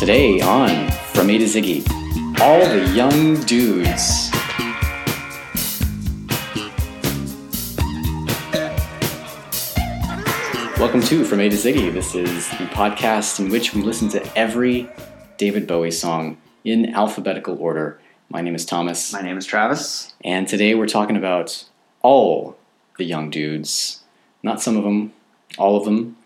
Today 0.00 0.40
on 0.40 0.90
From 1.12 1.28
A 1.28 1.36
to 1.36 1.44
Ziggy, 1.44 1.86
all 2.40 2.66
the 2.66 2.90
young 2.94 3.38
dudes. 3.42 4.30
Welcome 10.80 11.02
to 11.02 11.22
From 11.26 11.40
A 11.40 11.50
to 11.50 11.54
Ziggy. 11.54 11.92
This 11.92 12.14
is 12.14 12.48
the 12.48 12.64
podcast 12.72 13.40
in 13.40 13.50
which 13.50 13.74
we 13.74 13.82
listen 13.82 14.08
to 14.08 14.38
every 14.38 14.88
David 15.36 15.66
Bowie 15.66 15.90
song 15.90 16.38
in 16.64 16.94
alphabetical 16.94 17.58
order. 17.60 18.00
My 18.30 18.40
name 18.40 18.54
is 18.54 18.64
Thomas, 18.64 19.12
My 19.12 19.20
name 19.20 19.36
is 19.36 19.44
Travis. 19.44 20.14
and 20.24 20.48
today 20.48 20.74
we're 20.74 20.88
talking 20.88 21.18
about 21.18 21.66
all 22.00 22.56
the 22.96 23.04
young 23.04 23.28
dudes. 23.28 24.00
Not 24.42 24.62
some 24.62 24.78
of 24.78 24.84
them, 24.84 25.12
all 25.58 25.76
of 25.76 25.84
them. 25.84 26.16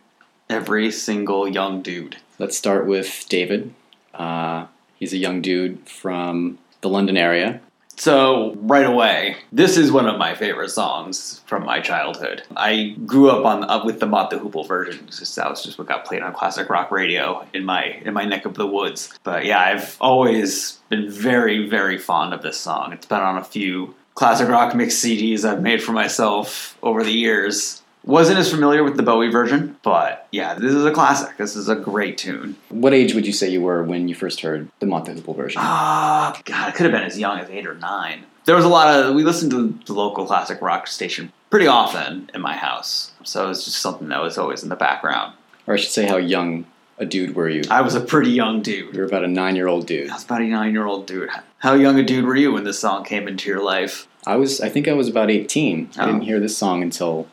Every 0.48 0.90
single 0.90 1.48
young 1.48 1.82
dude. 1.82 2.16
Let's 2.38 2.56
start 2.56 2.86
with 2.86 3.26
David. 3.28 3.72
Uh, 4.12 4.66
he's 4.96 5.12
a 5.12 5.16
young 5.16 5.40
dude 5.40 5.88
from 5.88 6.58
the 6.80 6.88
London 6.88 7.16
area. 7.16 7.60
So, 7.96 8.56
right 8.56 8.84
away, 8.84 9.36
this 9.52 9.76
is 9.76 9.92
one 9.92 10.08
of 10.08 10.18
my 10.18 10.34
favorite 10.34 10.70
songs 10.70 11.40
from 11.46 11.64
my 11.64 11.80
childhood. 11.80 12.42
I 12.56 12.96
grew 13.06 13.30
up 13.30 13.44
on 13.44 13.62
up 13.64 13.84
with 13.84 14.00
the 14.00 14.06
Mott 14.06 14.30
the 14.30 14.36
Hoople 14.36 14.66
version. 14.66 15.06
That 15.06 15.50
was 15.50 15.62
just 15.62 15.78
what 15.78 15.86
got 15.86 16.04
played 16.04 16.22
on 16.22 16.32
classic 16.34 16.68
rock 16.68 16.90
radio 16.90 17.46
in 17.54 17.64
my 17.64 18.00
in 18.04 18.12
my 18.12 18.24
neck 18.24 18.46
of 18.46 18.54
the 18.54 18.66
woods. 18.66 19.16
But 19.22 19.44
yeah, 19.44 19.60
I've 19.60 19.96
always 20.00 20.80
been 20.88 21.08
very 21.08 21.68
very 21.68 21.98
fond 21.98 22.34
of 22.34 22.42
this 22.42 22.58
song. 22.58 22.92
It's 22.92 23.06
been 23.06 23.20
on 23.20 23.38
a 23.38 23.44
few 23.44 23.94
classic 24.14 24.48
rock 24.48 24.74
mix 24.74 24.96
CDs 24.96 25.44
I've 25.44 25.62
made 25.62 25.82
for 25.82 25.92
myself 25.92 26.76
over 26.82 27.04
the 27.04 27.12
years. 27.12 27.82
Wasn't 28.06 28.38
as 28.38 28.50
familiar 28.50 28.84
with 28.84 28.96
the 28.98 29.02
Bowie 29.02 29.30
version, 29.30 29.76
but 29.82 30.28
yeah, 30.30 30.54
this 30.54 30.72
is 30.74 30.84
a 30.84 30.90
classic. 30.92 31.36
This 31.38 31.56
is 31.56 31.68
a 31.70 31.74
great 31.76 32.18
tune. 32.18 32.56
What 32.68 32.92
age 32.92 33.14
would 33.14 33.26
you 33.26 33.32
say 33.32 33.48
you 33.48 33.62
were 33.62 33.82
when 33.82 34.08
you 34.08 34.14
first 34.14 34.40
heard 34.42 34.68
the 34.80 34.86
Hoople 34.86 35.34
version? 35.34 35.62
Ah, 35.64 36.38
God, 36.44 36.68
it 36.68 36.74
could 36.74 36.84
have 36.84 36.92
been 36.92 37.02
as 37.02 37.18
young 37.18 37.38
as 37.38 37.48
eight 37.48 37.66
or 37.66 37.74
nine. 37.74 38.24
There 38.44 38.54
was 38.56 38.66
a 38.66 38.68
lot 38.68 38.88
of. 38.94 39.14
We 39.14 39.24
listened 39.24 39.52
to 39.52 39.78
the 39.86 39.94
local 39.94 40.26
classic 40.26 40.60
rock 40.60 40.86
station 40.86 41.32
pretty 41.48 41.66
often 41.66 42.30
in 42.34 42.42
my 42.42 42.54
house, 42.56 43.12
so 43.22 43.48
it's 43.48 43.64
just 43.64 43.78
something 43.78 44.08
that 44.08 44.20
was 44.20 44.36
always 44.36 44.62
in 44.62 44.68
the 44.68 44.76
background. 44.76 45.32
Or 45.66 45.72
I 45.72 45.76
should 45.78 45.90
say, 45.90 46.06
how 46.06 46.18
young 46.18 46.66
a 46.98 47.06
dude 47.06 47.34
were 47.34 47.48
you? 47.48 47.62
I 47.70 47.80
was 47.80 47.94
a 47.94 48.00
pretty 48.02 48.30
young 48.30 48.60
dude. 48.60 48.94
You 48.94 49.00
were 49.00 49.06
about 49.06 49.24
a 49.24 49.28
nine 49.28 49.56
year 49.56 49.66
old 49.66 49.86
dude. 49.86 50.10
I 50.10 50.14
was 50.14 50.24
about 50.24 50.42
a 50.42 50.44
nine-year-old 50.44 51.06
dude. 51.06 51.30
How 51.58 51.72
young 51.72 51.98
a 51.98 52.02
dude 52.02 52.26
were 52.26 52.36
you 52.36 52.52
when 52.52 52.64
this 52.64 52.78
song 52.78 53.02
came 53.04 53.26
into 53.28 53.48
your 53.48 53.62
life? 53.62 54.06
I 54.26 54.36
was, 54.36 54.60
I 54.60 54.68
think 54.68 54.88
I 54.88 54.92
was 54.92 55.08
about 55.08 55.30
18. 55.30 55.90
I 55.96 56.02
Oh. 56.02 56.06
didn't 56.06 56.22
hear 56.22 56.38
this 56.38 56.56
song 56.56 56.82
until 56.82 57.26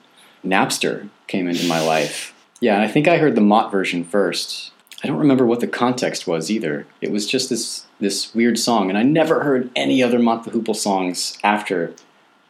Napster 0.46 1.10
came 1.28 1.48
into 1.48 1.68
my 1.68 1.82
life. 1.82 2.34
Yeah, 2.60 2.76
and 2.76 2.84
I 2.84 2.88
think 2.88 3.08
I 3.08 3.18
heard 3.18 3.36
the 3.36 3.42
Mott 3.42 3.72
version 3.72 4.04
first. 4.04 4.72
I 5.04 5.08
don't 5.08 5.18
remember 5.18 5.46
what 5.46 5.62
the 5.62 5.68
context 5.68 6.28
was 6.28 6.52
either. 6.52 6.86
It 7.02 7.12
was 7.12 7.26
just 7.28 7.50
this 7.50 7.86
this 8.00 8.34
weird 8.34 8.58
song, 8.58 8.90
and 8.90 8.98
I 8.98 9.04
never 9.04 9.44
heard 9.44 9.70
any 9.76 10.04
other 10.04 10.20
Mott 10.20 10.44
the 10.44 10.52
Hoople 10.52 10.76
songs 10.76 11.38
after 11.44 11.94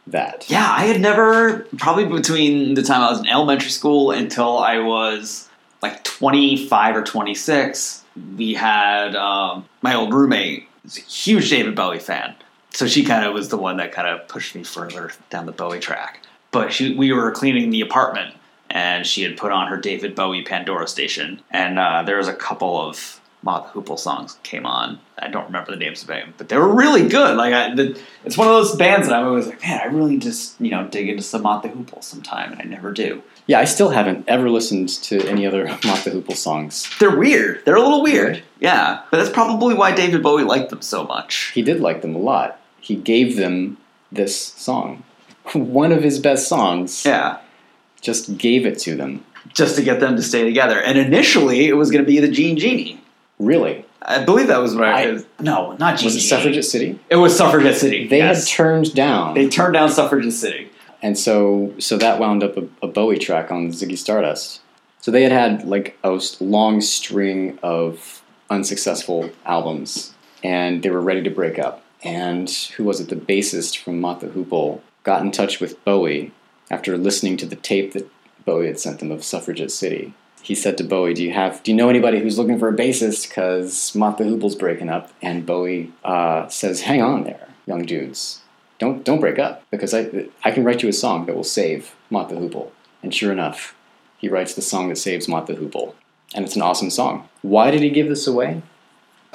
that. 0.08 0.46
Yeah, 0.50 0.70
I 0.70 0.86
had 0.86 1.00
never 1.00 1.60
probably 1.78 2.06
between 2.06 2.74
the 2.74 2.84
time 2.84 3.02
I 3.02 3.12
was 3.12 3.20
in 3.20 3.28
elementary 3.28 3.70
school 3.70 4.12
until 4.12 4.58
I 4.58 4.80
was 4.80 5.50
like 5.82 6.04
25 6.04 6.96
or 6.96 7.04
26. 7.04 8.04
We 8.38 8.54
had 8.54 9.16
um, 9.16 9.66
my 9.82 9.96
old 9.96 10.14
roommate 10.14 10.68
was 10.84 10.98
a 10.98 11.02
huge 11.02 11.50
David 11.50 11.76
Bowie 11.76 12.00
fan, 12.00 12.36
so 12.72 12.86
she 12.88 13.04
kind 13.04 13.26
of 13.26 13.34
was 13.34 13.50
the 13.50 13.58
one 13.58 13.78
that 13.78 13.94
kind 13.94 14.08
of 14.08 14.28
pushed 14.28 14.56
me 14.56 14.64
further 14.64 15.12
down 15.30 15.46
the 15.46 15.52
Bowie 15.54 15.80
track. 15.80 16.20
But 16.52 16.74
she, 16.74 16.94
we 16.96 17.12
were 17.14 17.32
cleaning 17.32 17.70
the 17.70 17.82
apartment, 17.82 18.36
and 18.70 19.08
she 19.08 19.24
had 19.24 19.38
put 19.38 19.52
on 19.52 19.68
her 19.68 19.78
David 19.78 20.16
Bowie 20.16 20.44
Pandora 20.44 20.88
station, 20.88 21.42
and 21.50 21.80
uh, 21.80 22.04
there 22.04 22.18
was 22.18 22.28
a 22.28 22.34
couple 22.34 22.80
of 22.80 23.22
Mott 23.44 23.74
the 23.74 23.80
Hoople 23.80 23.98
songs 23.98 24.38
came 24.44 24.66
on. 24.66 25.00
I 25.18 25.28
don't 25.28 25.46
remember 25.46 25.72
the 25.72 25.78
names 25.78 26.02
of 26.02 26.08
them, 26.08 26.34
but 26.38 26.50
they 26.50 26.58
were 26.58 26.74
really 26.74 27.08
good. 27.08 27.38
Like 27.38 27.54
I, 27.54 27.74
the, 27.74 28.00
it's 28.24 28.38
one 28.38 28.48
of 28.48 28.54
those 28.54 28.76
bands 28.76 29.08
that 29.08 29.18
I'm 29.18 29.28
always 29.28 29.48
like, 29.48 29.62
man, 29.62 29.80
I 29.82 29.86
really 29.86 30.18
just 30.18 30.60
you 30.62 30.72
know 30.72 30.88
dig 30.88 31.10
into 31.10 31.24
some 31.24 31.42
Mott 31.42 31.64
the 31.64 31.70
Hoople 31.70 32.04
sometime, 32.04 32.52
and 32.52 32.62
I 32.62 32.66
never 32.66 32.92
do. 32.92 33.24
Yeah, 33.48 33.60
I 33.60 33.66
still 33.66 33.90
haven't 33.90 34.26
ever 34.28 34.50
listened 34.50 34.90
to 34.90 35.28
any 35.28 35.46
other 35.48 35.66
Mott 35.86 36.04
the 36.04 36.12
Hoople 36.12 36.36
songs. 36.36 36.88
They're 37.00 37.18
weird. 37.18 37.66
They're 37.66 37.76
a 37.76 37.82
little 37.82 38.04
weird. 38.04 38.44
Yeah, 38.60 39.02
but 39.10 39.18
that's 39.18 39.32
probably 39.32 39.74
why 39.74 39.94
David 39.94 40.22
Bowie 40.22 40.44
liked 40.44 40.70
them 40.70 40.82
so 40.82 41.04
much. 41.04 41.52
He 41.54 41.62
did 41.62 41.82
like 41.82 42.02
them 42.02 42.16
a 42.16 42.20
lot. 42.20 42.60
He 42.80 42.96
gave 42.96 43.38
them 43.38 43.78
this 44.12 44.40
song. 44.40 45.04
One 45.54 45.92
of 45.92 46.04
his 46.04 46.20
best 46.20 46.48
songs. 46.48 47.04
Yeah, 47.06 47.40
Just 48.02 48.38
gave 48.38 48.66
it 48.66 48.80
to 48.80 48.96
them. 48.96 49.26
just 49.54 49.76
to 49.76 49.82
get 49.84 50.00
them 50.00 50.16
to 50.16 50.22
stay 50.24 50.44
together. 50.44 50.80
And 50.82 50.98
initially, 50.98 51.68
it 51.68 51.74
was 51.74 51.92
going 51.92 52.04
to 52.04 52.08
be 52.10 52.20
the 52.20 52.30
Gene 52.30 52.58
Genie. 52.58 53.02
Really? 53.40 53.86
I 54.04 54.24
believe 54.24 54.48
that 54.48 54.60
was 54.60 54.76
right. 54.76 55.08
I- 55.08 55.12
was- 55.12 55.26
no, 55.40 55.74
not 55.74 55.98
Gene 55.98 56.06
Was 56.06 56.16
it 56.16 56.22
Suffragette 56.22 56.66
City? 56.66 57.00
It 57.10 57.16
was 57.18 57.36
Suffragette 57.38 57.76
City. 57.78 58.08
They 58.08 58.18
yes. 58.20 58.48
had 58.50 58.56
turned 58.56 58.94
down. 58.96 59.34
they 59.36 59.48
turned 59.48 59.74
down 59.74 59.90
Suffragette 59.90 60.34
City. 60.34 60.70
and 61.04 61.18
so 61.18 61.74
so 61.80 61.98
that 61.98 62.20
wound 62.20 62.44
up 62.44 62.56
a, 62.58 62.68
a 62.84 62.88
Bowie 62.88 63.18
track 63.20 63.52
on 63.52 63.68
Ziggy 63.70 63.98
Stardust. 63.98 64.62
So 65.02 65.10
they 65.12 65.24
had 65.24 65.32
had 65.32 65.64
like 65.68 65.98
a 66.04 66.20
long 66.40 66.80
string 66.82 67.58
of 67.64 68.22
unsuccessful 68.52 69.30
albums, 69.46 70.14
and 70.44 70.84
they 70.84 70.90
were 70.92 71.02
ready 71.02 71.24
to 71.24 71.30
break 71.32 71.58
up. 71.58 71.84
And 72.04 72.50
who 72.76 72.84
was 72.84 73.00
it? 73.00 73.10
The 73.10 73.16
bassist 73.16 73.78
from 73.78 74.00
Mott 74.02 74.20
the 74.22 74.28
Hoople 74.28 74.82
got 75.04 75.22
in 75.22 75.32
touch 75.32 75.60
with 75.60 75.84
Bowie 75.84 76.32
after 76.70 76.98
listening 76.98 77.38
to 77.38 77.46
the 77.46 77.56
tape 77.56 77.94
that 77.94 78.10
Bowie 78.46 78.68
had 78.68 78.80
sent 78.80 79.00
them 79.00 79.12
of 79.12 79.24
Suffragette 79.24 79.72
City. 79.72 80.14
He 80.42 80.56
said 80.56 80.78
to 80.78 80.84
Bowie, 80.84 81.14
"Do 81.14 81.24
you 81.24 81.34
have? 81.34 81.62
Do 81.64 81.72
you 81.72 81.78
know 81.78 81.90
anybody 81.90 82.20
who's 82.20 82.40
looking 82.40 82.58
for 82.58 82.70
a 82.70 82.76
bassist? 82.76 83.30
Because 83.30 83.94
Mott 83.94 84.18
the 84.18 84.24
Hoople's 84.24 84.56
breaking 84.56 84.90
up." 84.90 85.12
And 85.22 85.46
Bowie 85.46 85.92
uh, 86.04 86.48
says, 86.48 86.82
"Hang 86.82 87.02
on 87.02 87.24
there, 87.24 87.48
young 87.68 87.86
dudes. 87.86 88.42
Don't 88.80 89.04
don't 89.04 89.20
break 89.20 89.38
up 89.38 89.64
because 89.70 89.94
I 89.94 90.26
I 90.44 90.52
can 90.52 90.64
write 90.64 90.82
you 90.82 90.90
a 90.90 90.94
song 90.94 91.26
that 91.26 91.36
will 91.36 91.44
save 91.44 91.94
Mott 92.10 92.30
the 92.30 92.36
Hoople." 92.36 92.72
And 93.04 93.14
sure 93.14 93.32
enough, 93.32 93.76
he 94.18 94.30
writes 94.30 94.56
the 94.56 94.62
song 94.62 94.90
that 94.90 94.98
saves 94.98 95.28
Mott 95.28 95.46
the 95.46 95.54
Hoople, 95.54 95.94
and 96.34 96.44
it's 96.44 96.56
an 96.56 96.62
awesome 96.64 96.90
song. 96.90 97.30
Why 97.44 97.70
did 97.70 97.82
he 97.82 97.90
give 97.92 98.10
this 98.10 98.26
away? 98.26 98.64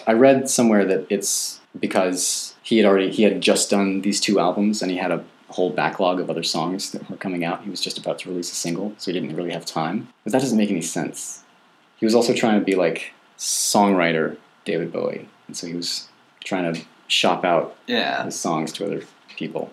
I 0.06 0.12
read 0.12 0.50
somewhere 0.50 0.84
that 0.84 1.06
it's 1.08 1.60
because 1.78 2.54
he 2.62 2.78
had 2.78 2.86
already 2.86 3.10
he 3.10 3.22
had 3.22 3.40
just 3.40 3.70
done 3.70 4.00
these 4.00 4.20
two 4.20 4.40
albums 4.40 4.82
and 4.82 4.90
he 4.90 4.98
had 4.98 5.12
a 5.12 5.24
whole 5.48 5.70
backlog 5.70 6.18
of 6.20 6.28
other 6.30 6.42
songs 6.42 6.90
that 6.90 7.08
were 7.10 7.16
coming 7.16 7.44
out. 7.44 7.62
He 7.62 7.70
was 7.70 7.80
just 7.80 7.98
about 7.98 8.18
to 8.20 8.28
release 8.28 8.50
a 8.50 8.54
single, 8.54 8.94
so 8.98 9.12
he 9.12 9.18
didn't 9.18 9.36
really 9.36 9.52
have 9.52 9.64
time. 9.64 10.08
But 10.24 10.32
that 10.32 10.40
doesn't 10.42 10.58
make 10.58 10.70
any 10.70 10.82
sense. 10.82 11.42
He 11.98 12.04
was 12.06 12.14
also 12.14 12.32
trying 12.34 12.58
to 12.58 12.64
be 12.64 12.74
like 12.74 13.12
songwriter 13.38 14.36
David 14.64 14.92
Bowie, 14.92 15.28
and 15.46 15.56
so 15.56 15.66
he 15.66 15.74
was 15.74 16.08
trying 16.44 16.72
to 16.74 16.80
shop 17.08 17.44
out 17.44 17.76
Yeah. 17.86 18.24
his 18.24 18.38
songs 18.38 18.72
to 18.72 18.84
other 18.84 19.02
people. 19.36 19.70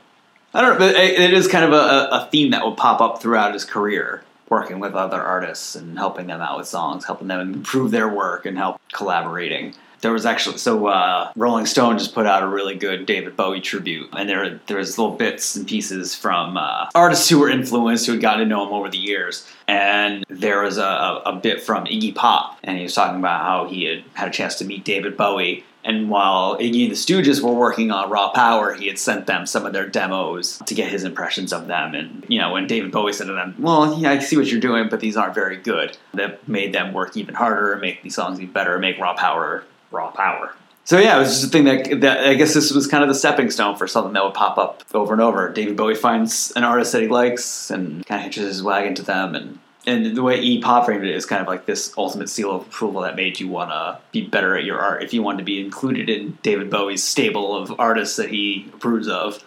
I 0.54 0.62
don't 0.62 0.74
know, 0.74 0.80
but 0.80 0.96
it 0.96 1.20
it 1.20 1.34
is 1.34 1.48
kind 1.48 1.66
of 1.66 1.74
a, 1.74 2.10
a 2.12 2.30
theme 2.32 2.52
that 2.52 2.64
will 2.64 2.76
pop 2.76 3.02
up 3.02 3.20
throughout 3.22 3.54
his 3.54 3.66
career, 3.66 4.24
working 4.50 4.80
with 4.80 4.94
other 4.94 5.22
artists 5.22 5.76
and 5.76 5.98
helping 5.98 6.28
them 6.28 6.42
out 6.42 6.58
with 6.60 6.68
songs, 6.68 7.06
helping 7.06 7.28
them 7.28 7.40
improve 7.42 7.90
their 7.92 8.08
work 8.08 8.46
and 8.46 8.58
help 8.58 8.80
collaborating. 8.94 9.74
There 10.04 10.14
was 10.14 10.26
actually 10.26 10.58
so 10.58 10.88
uh, 10.88 11.32
Rolling 11.36 11.66
Stone 11.66 11.98
just 11.98 12.14
put 12.14 12.28
out 12.28 12.44
a 12.44 12.48
really 12.48 12.76
good 12.76 13.06
David 13.06 13.36
Bowie 13.36 13.62
tribute, 13.62 14.10
and 14.14 14.30
there 14.30 14.60
there 14.68 14.78
was 14.78 14.98
little 14.98 15.16
bits 15.16 15.56
and 15.56 15.68
pieces 15.68 16.14
from 16.14 16.58
uh, 16.58 16.90
artists 16.94 17.28
who 17.30 17.40
were 17.40 17.50
influenced 17.50 18.06
who 18.06 18.12
had 18.12 18.22
gotten 18.22 18.42
to 18.42 18.46
know 18.46 18.68
him 18.68 18.74
over 18.74 18.90
the 18.90 18.98
years. 18.98 19.48
And 19.68 20.26
there 20.28 20.62
was 20.62 20.78
a, 20.78 20.84
a, 20.84 21.22
a 21.26 21.36
bit 21.36 21.64
from 21.64 21.86
Iggy 21.86 22.14
Pop, 22.14 22.60
and 22.64 22.78
he 22.78 22.84
was 22.84 22.94
talking 22.94 23.18
about 23.18 23.42
how 23.42 23.66
he 23.66 23.86
had 23.86 24.04
had 24.14 24.28
a 24.28 24.32
chance 24.32 24.56
to 24.56 24.66
meet 24.66 24.86
David 24.86 25.18
Bowie 25.18 25.64
and 25.86 26.10
while 26.10 26.58
Iggy 26.58 26.84
and 26.84 26.92
the 26.92 26.96
Stooges 26.96 27.42
were 27.42 27.54
working 27.54 27.92
on 27.92 28.10
Raw 28.10 28.30
Power, 28.30 28.74
he 28.74 28.88
had 28.88 28.98
sent 28.98 29.28
them 29.28 29.46
some 29.46 29.66
of 29.66 29.74
their 29.74 29.88
demos 29.88 30.60
to 30.66 30.74
get 30.74 30.90
his 30.90 31.04
impressions 31.04 31.52
of 31.52 31.68
them. 31.68 31.94
And, 31.94 32.26
you 32.30 32.40
know, 32.40 32.54
when 32.54 32.68
David 32.68 32.92
Bowie 32.92 33.14
said 33.14 33.28
to 33.28 33.34
them, 33.34 33.56
Well, 33.60 34.00
yeah, 34.00 34.12
I 34.12 34.20
see 34.20 34.38
what 34.38 34.48
you're 34.48 34.62
doing, 34.62 34.88
but 34.90 35.02
these 35.02 35.18
aren't 35.18 35.36
very 35.36 35.58
good, 35.58 35.98
that 36.14 36.48
made 36.48 36.74
them 36.74 36.94
work 36.94 37.18
even 37.18 37.36
harder 37.36 37.76
make 37.78 38.02
these 38.02 38.16
songs 38.16 38.40
even 38.40 38.54
better 38.54 38.80
make 38.80 38.98
Raw 38.98 39.14
Power 39.14 39.64
Raw 39.94 40.12
Power. 40.12 40.56
So, 40.86 41.00
yeah, 41.00 41.16
it 41.16 41.20
was 41.20 41.30
just 41.30 41.46
a 41.46 41.48
thing 41.48 41.64
that, 41.64 42.02
that 42.02 42.28
I 42.28 42.34
guess 42.34 42.54
this 42.54 42.74
was 42.74 42.88
kind 42.88 43.04
of 43.04 43.08
the 43.08 43.16
stepping 43.16 43.50
stone 43.50 43.78
for 43.78 43.88
something 43.88 44.12
that 44.14 44.24
would 44.24 44.34
pop 44.34 44.58
up 44.58 44.84
over 44.94 45.14
and 45.14 45.22
over. 45.22 45.48
David 45.50 45.78
Bowie 45.78 45.96
finds 45.96 46.52
an 46.58 46.66
artist 46.66 46.92
that 46.92 47.02
he 47.02 47.08
likes 47.08 47.72
and 47.72 48.06
kind 48.06 48.20
of 48.20 48.26
hitches 48.26 48.48
his 48.48 48.64
wagon 48.64 48.94
to 48.96 49.04
them 49.04 49.34
and 49.36 49.60
and 49.86 50.16
the 50.16 50.24
way 50.24 50.40
E 50.40 50.62
Pop 50.62 50.86
framed 50.86 51.04
it 51.04 51.14
is 51.14 51.26
kind 51.26 51.42
of 51.42 51.48
like 51.48 51.66
this 51.66 51.94
ultimate 51.98 52.30
seal 52.30 52.52
of 52.52 52.62
approval 52.62 53.02
that 53.02 53.16
made 53.16 53.40
you 53.40 53.48
want 53.48 53.72
to 53.72 54.00
be 54.12 54.26
better 54.26 54.58
at 54.58 54.64
your 54.64 54.80
art 54.80 55.04
if 55.04 55.14
you 55.14 55.22
wanted 55.22 55.40
to 55.40 55.44
be 55.44 55.60
included 55.60 56.10
in 56.10 56.38
David 56.42 56.70
Bowie's 56.70 57.04
stable 57.04 57.56
of 57.56 57.78
artists 57.80 58.16
that 58.16 58.30
he 58.30 58.70
approves 58.74 59.08
of. 59.08 59.44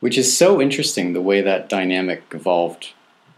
Which 0.00 0.18
is 0.18 0.36
so 0.36 0.60
interesting 0.60 1.14
the 1.14 1.22
way 1.22 1.40
that 1.40 1.70
dynamic 1.70 2.22
evolved 2.32 2.92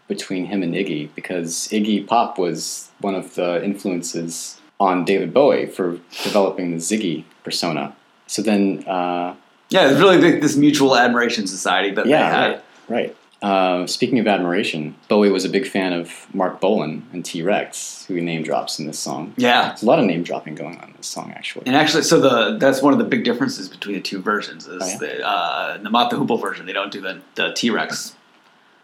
between 0.09 0.47
him 0.47 0.63
and 0.63 0.75
Iggy, 0.75 1.11
because 1.15 1.69
Iggy 1.69 2.05
Pop 2.05 2.37
was 2.37 2.91
one 3.01 3.15
of 3.15 3.37
the 3.37 3.63
influences 3.65 4.58
on 4.81 5.05
David 5.05 5.33
Bowie 5.35 5.67
for 5.67 5.99
developing 6.23 6.71
the 6.71 6.77
Ziggy 6.79 7.25
persona. 7.45 7.95
So 8.27 8.43
then, 8.43 8.85
uh, 8.87 9.35
Yeah, 9.71 9.91
it's 9.91 10.01
really 10.01 10.39
this 10.41 10.57
mutual 10.57 10.97
admiration 10.97 11.47
society 11.47 11.91
that 11.93 12.07
yeah, 12.07 12.19
they 12.19 12.37
had. 12.37 12.51
right, 12.51 12.63
right. 12.89 13.17
Uh, 13.41 13.87
speaking 13.87 14.19
of 14.19 14.27
admiration, 14.27 14.97
Bowie 15.09 15.31
was 15.31 15.45
a 15.45 15.49
big 15.49 15.65
fan 15.67 15.93
of 15.93 16.27
Marc 16.35 16.61
Bolan 16.61 17.07
and 17.13 17.25
T 17.25 17.41
Rex, 17.43 18.05
who 18.09 18.15
he 18.15 18.21
name 18.21 18.43
drops 18.43 18.81
in 18.81 18.87
this 18.89 18.99
song. 18.99 19.33
Yeah. 19.37 19.69
There's 19.69 19.83
a 19.85 19.87
lot 19.87 20.01
of 20.01 20.07
name 20.07 20.25
dropping 20.25 20.57
going 20.57 20.77
on 20.79 20.89
in 20.89 20.95
this 20.97 21.07
song, 21.07 21.33
actually. 21.37 21.67
And 21.67 21.77
actually, 21.77 22.03
so 22.03 22.19
the 22.21 22.59
that's 22.59 22.83
one 22.83 22.93
of 22.93 22.99
the 22.99 23.05
big 23.05 23.23
differences 23.23 23.69
between 23.69 23.95
the 23.95 24.01
two 24.03 24.21
versions 24.21 24.67
is 24.67 24.83
Oh, 24.83 24.87
yeah? 24.89 24.99
the 24.99 25.25
uh, 25.29 25.79
the 25.79 25.89
Mott 25.91 26.11
the 26.11 26.17
Hoople 26.17 26.41
version. 26.41 26.67
They 26.67 26.73
don't 26.73 26.91
do 26.91 27.01
the 27.01 27.21
the 27.37 27.53
T 27.53 27.71
Rex 27.71 28.17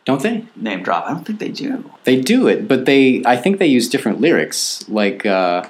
Don't 0.05 0.23
they? 0.23 0.45
name 0.55 0.85
drop. 0.85 1.07
I 1.07 1.15
don't 1.15 1.25
think 1.27 1.41
they 1.41 1.49
do. 1.49 1.91
They 2.05 2.21
do 2.21 2.47
it, 2.47 2.69
but 2.69 2.85
they 2.85 3.25
I 3.27 3.37
think 3.37 3.59
they 3.59 3.67
use 3.67 3.89
different 3.89 4.21
lyrics. 4.21 4.85
Like, 4.89 5.27
uh, 5.27 5.69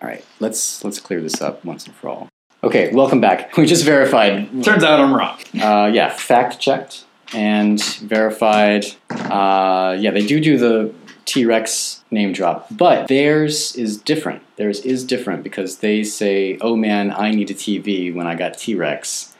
all 0.00 0.08
right, 0.08 0.24
let's 0.40 0.84
let's 0.84 1.00
clear 1.00 1.20
this 1.20 1.40
up 1.40 1.64
once 1.64 1.86
and 1.86 1.94
for 1.94 2.08
all. 2.08 2.28
Okay, 2.62 2.92
welcome 2.92 3.20
back. 3.20 3.56
We 3.56 3.66
just 3.66 3.84
verified. 3.84 4.50
Turns 4.64 4.84
out 4.84 5.00
I'm 5.00 5.14
wrong. 5.14 5.38
Uh, 5.60 5.90
yeah, 5.92 6.10
fact 6.10 6.60
checked 6.60 7.04
and 7.32 7.82
verified. 8.00 8.86
Uh, 9.10 9.96
yeah, 9.98 10.10
they 10.10 10.26
do 10.26 10.40
do 10.40 10.58
the 10.58 10.94
T 11.24 11.44
Rex 11.44 12.04
name 12.10 12.32
drop, 12.32 12.66
but 12.70 13.08
theirs 13.08 13.76
is 13.76 13.96
different. 13.98 14.42
Theirs 14.56 14.80
is 14.80 15.04
different 15.04 15.42
because 15.42 15.78
they 15.78 16.02
say, 16.02 16.58
"Oh 16.60 16.76
man, 16.76 17.12
I 17.12 17.30
need 17.30 17.50
a 17.50 17.54
TV 17.54 18.14
when 18.14 18.26
I 18.26 18.34
got 18.34 18.58
T 18.58 18.74
Rex." 18.74 19.34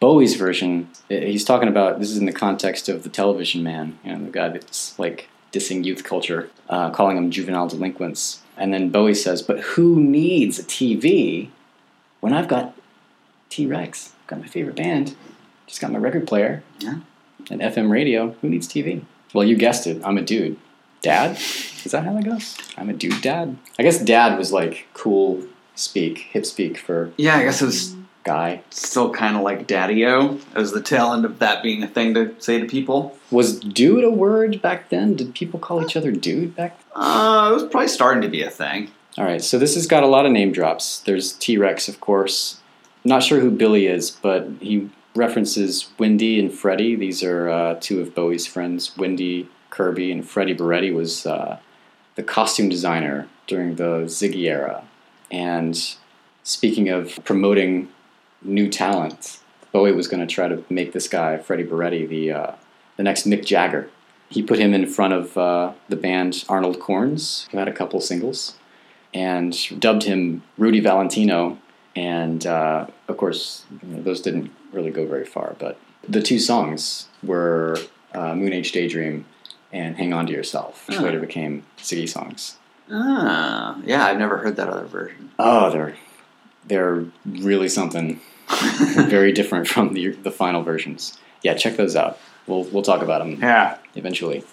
Bowie's 0.00 0.34
version, 0.34 0.88
he's 1.10 1.44
talking 1.44 1.68
about 1.68 2.00
this 2.00 2.10
is 2.10 2.16
in 2.16 2.24
the 2.24 2.32
context 2.32 2.88
of 2.88 3.02
the 3.02 3.10
television 3.10 3.62
man, 3.62 3.98
you 4.02 4.12
know, 4.16 4.24
the 4.24 4.30
guy 4.30 4.48
that's 4.48 4.98
like 4.98 5.28
dissing 5.52 5.84
youth 5.84 6.04
culture, 6.04 6.50
uh, 6.70 6.90
calling 6.90 7.16
them 7.16 7.30
juvenile 7.30 7.68
delinquents. 7.68 8.40
And 8.60 8.72
then 8.74 8.90
Bowie 8.90 9.14
says, 9.14 9.40
"But 9.42 9.58
who 9.60 9.98
needs 10.00 10.58
a 10.58 10.62
TV 10.62 11.48
when 12.20 12.32
I've 12.32 12.46
got 12.46 12.74
T 13.48 13.66
Rex? 13.66 14.12
I've 14.22 14.26
got 14.28 14.40
my 14.40 14.46
favorite 14.46 14.76
band, 14.76 15.14
just 15.66 15.80
got 15.80 15.90
my 15.90 15.98
record 15.98 16.26
player, 16.28 16.62
Yeah. 16.78 16.96
an 17.50 17.60
FM 17.60 17.90
radio. 17.90 18.36
Who 18.42 18.48
needs 18.50 18.68
TV?" 18.68 19.00
Well, 19.34 19.44
you 19.44 19.56
guessed 19.56 19.86
it. 19.86 20.00
I'm 20.04 20.18
a 20.18 20.22
dude. 20.22 20.56
Dad? 21.02 21.36
Is 21.84 21.92
that 21.92 22.04
how 22.04 22.12
that 22.12 22.24
goes? 22.24 22.56
I'm 22.76 22.90
a 22.90 22.92
dude 22.92 23.22
dad. 23.22 23.56
I 23.78 23.82
guess 23.82 23.98
dad 23.98 24.36
was 24.38 24.52
like 24.52 24.86
cool 24.92 25.42
speak, 25.74 26.18
hip 26.32 26.44
speak 26.44 26.76
for 26.76 27.10
Yeah, 27.16 27.36
I 27.38 27.44
guess 27.44 27.62
it 27.62 27.66
was 27.66 27.96
guy. 28.24 28.62
still 28.70 29.12
kind 29.12 29.36
of 29.36 29.42
like 29.42 29.66
daddy-o. 29.66 30.38
Was 30.54 30.72
the 30.72 30.82
tail 30.82 31.12
end 31.12 31.24
of 31.24 31.38
that 31.38 31.62
being 31.62 31.82
a 31.82 31.88
thing 31.88 32.14
to 32.14 32.34
say 32.38 32.60
to 32.60 32.66
people. 32.66 33.16
Was 33.30 33.58
dude 33.58 34.04
a 34.04 34.10
word 34.10 34.60
back 34.60 34.88
then? 34.88 35.14
Did 35.14 35.34
people 35.34 35.60
call 35.60 35.82
each 35.84 35.96
other 35.96 36.12
dude 36.12 36.54
back 36.56 36.78
Uh, 36.94 37.48
it 37.50 37.54
was 37.54 37.64
probably 37.64 37.88
starting 37.88 38.22
to 38.22 38.28
be 38.28 38.42
a 38.42 38.50
thing. 38.50 38.90
All 39.18 39.24
right, 39.24 39.42
so 39.42 39.58
this 39.58 39.74
has 39.74 39.86
got 39.86 40.02
a 40.02 40.06
lot 40.06 40.26
of 40.26 40.32
name 40.32 40.52
drops. 40.52 41.00
There's 41.00 41.32
T 41.32 41.56
Rex, 41.56 41.88
of 41.88 42.00
course. 42.00 42.60
Not 43.04 43.22
sure 43.22 43.40
who 43.40 43.50
Billy 43.50 43.86
is, 43.86 44.10
but 44.10 44.48
he 44.60 44.90
references 45.14 45.88
Wendy 45.98 46.38
and 46.38 46.52
Freddie. 46.52 46.94
These 46.94 47.22
are 47.22 47.48
uh, 47.48 47.76
two 47.80 48.00
of 48.00 48.14
Bowie's 48.14 48.46
friends. 48.46 48.96
Wendy 48.96 49.48
Kirby 49.70 50.12
and 50.12 50.26
Freddie 50.28 50.54
Burretti 50.54 50.94
was 50.94 51.26
uh, 51.26 51.58
the 52.14 52.22
costume 52.22 52.68
designer 52.68 53.28
during 53.46 53.76
the 53.76 54.04
Ziggy 54.04 54.48
era. 54.48 54.84
And 55.30 55.76
speaking 56.42 56.88
of 56.88 57.18
promoting 57.24 57.88
new 58.42 58.68
talent, 58.68 59.38
Bowie 59.72 59.92
was 59.92 60.08
going 60.08 60.26
to 60.26 60.32
try 60.32 60.48
to 60.48 60.64
make 60.68 60.92
this 60.92 61.08
guy, 61.08 61.38
Freddie 61.38 61.64
Burretti, 61.64 62.08
the, 62.08 62.32
uh, 62.32 62.52
the 62.96 63.02
next 63.02 63.26
Mick 63.26 63.44
Jagger. 63.44 63.88
He 64.28 64.42
put 64.42 64.58
him 64.58 64.72
in 64.74 64.86
front 64.86 65.12
of 65.12 65.36
uh, 65.36 65.72
the 65.88 65.96
band 65.96 66.44
Arnold 66.48 66.78
Corns, 66.80 67.48
who 67.50 67.58
had 67.58 67.68
a 67.68 67.72
couple 67.72 68.00
singles 68.00 68.56
and 69.12 69.56
dubbed 69.80 70.04
him 70.04 70.42
Rudi 70.56 70.80
Valentino. 70.80 71.58
And 71.96 72.46
uh, 72.46 72.86
of 73.08 73.16
course, 73.16 73.64
you 73.82 73.96
know, 73.96 74.02
those 74.02 74.20
didn't 74.20 74.52
really 74.72 74.90
go 74.92 75.04
very 75.06 75.24
far. 75.24 75.56
But 75.58 75.78
the 76.08 76.22
two 76.22 76.38
songs 76.38 77.08
were 77.22 77.76
uh, 78.14 78.34
Moon 78.36 78.52
Age 78.52 78.70
Daydream 78.70 79.24
and 79.72 79.96
Hang 79.96 80.12
On 80.12 80.26
to 80.26 80.32
Yourself, 80.32 80.86
which 80.86 80.98
Ah. 80.98 81.02
later 81.02 81.18
became 81.20 81.64
Ziggy 81.78 82.08
songs. 82.08 82.56
Ah, 82.92 83.78
yeah, 83.84 84.04
I've 84.06 84.18
never 84.18 84.38
heard 84.38 84.56
that 84.56 84.68
other 84.68 84.84
version. 84.86 85.30
Oh, 85.38 85.70
they're 85.70 85.96
they're 86.66 87.04
really 87.24 87.68
something 87.68 88.20
very 89.08 89.32
different 89.32 89.68
from 89.68 89.94
the 89.94 90.08
the 90.10 90.30
final 90.30 90.62
versions. 90.62 91.18
Yeah, 91.42 91.54
check 91.54 91.76
those 91.76 91.96
out. 91.96 92.18
We'll 92.46 92.64
we'll 92.64 92.82
talk 92.82 93.02
about 93.02 93.18
them 93.20 93.38
Yeah. 93.40 93.78
eventually. 93.94 94.44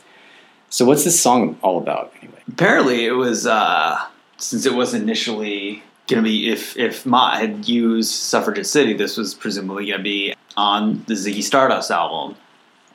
So, 0.69 0.85
what's 0.85 1.03
this 1.03 1.19
song 1.19 1.57
all 1.61 1.77
about 1.77 2.13
anyway? 2.21 2.39
Apparently, 2.49 3.05
it 3.05 3.11
was 3.11 3.47
uh, 3.47 3.99
since 4.37 4.65
it 4.65 4.73
was 4.73 4.93
initially 4.93 5.83
going 6.07 6.23
to 6.23 6.29
be 6.29 6.49
if 6.49 6.77
if 6.77 7.05
Mott 7.05 7.39
had 7.39 7.67
used 7.67 8.11
Suffragette 8.11 8.65
City, 8.67 8.93
this 8.93 9.17
was 9.17 9.33
presumably 9.33 9.87
going 9.87 9.99
to 9.99 10.03
be 10.03 10.33
on 10.55 11.03
the 11.07 11.13
Ziggy 11.13 11.43
Stardust 11.43 11.91
album, 11.91 12.35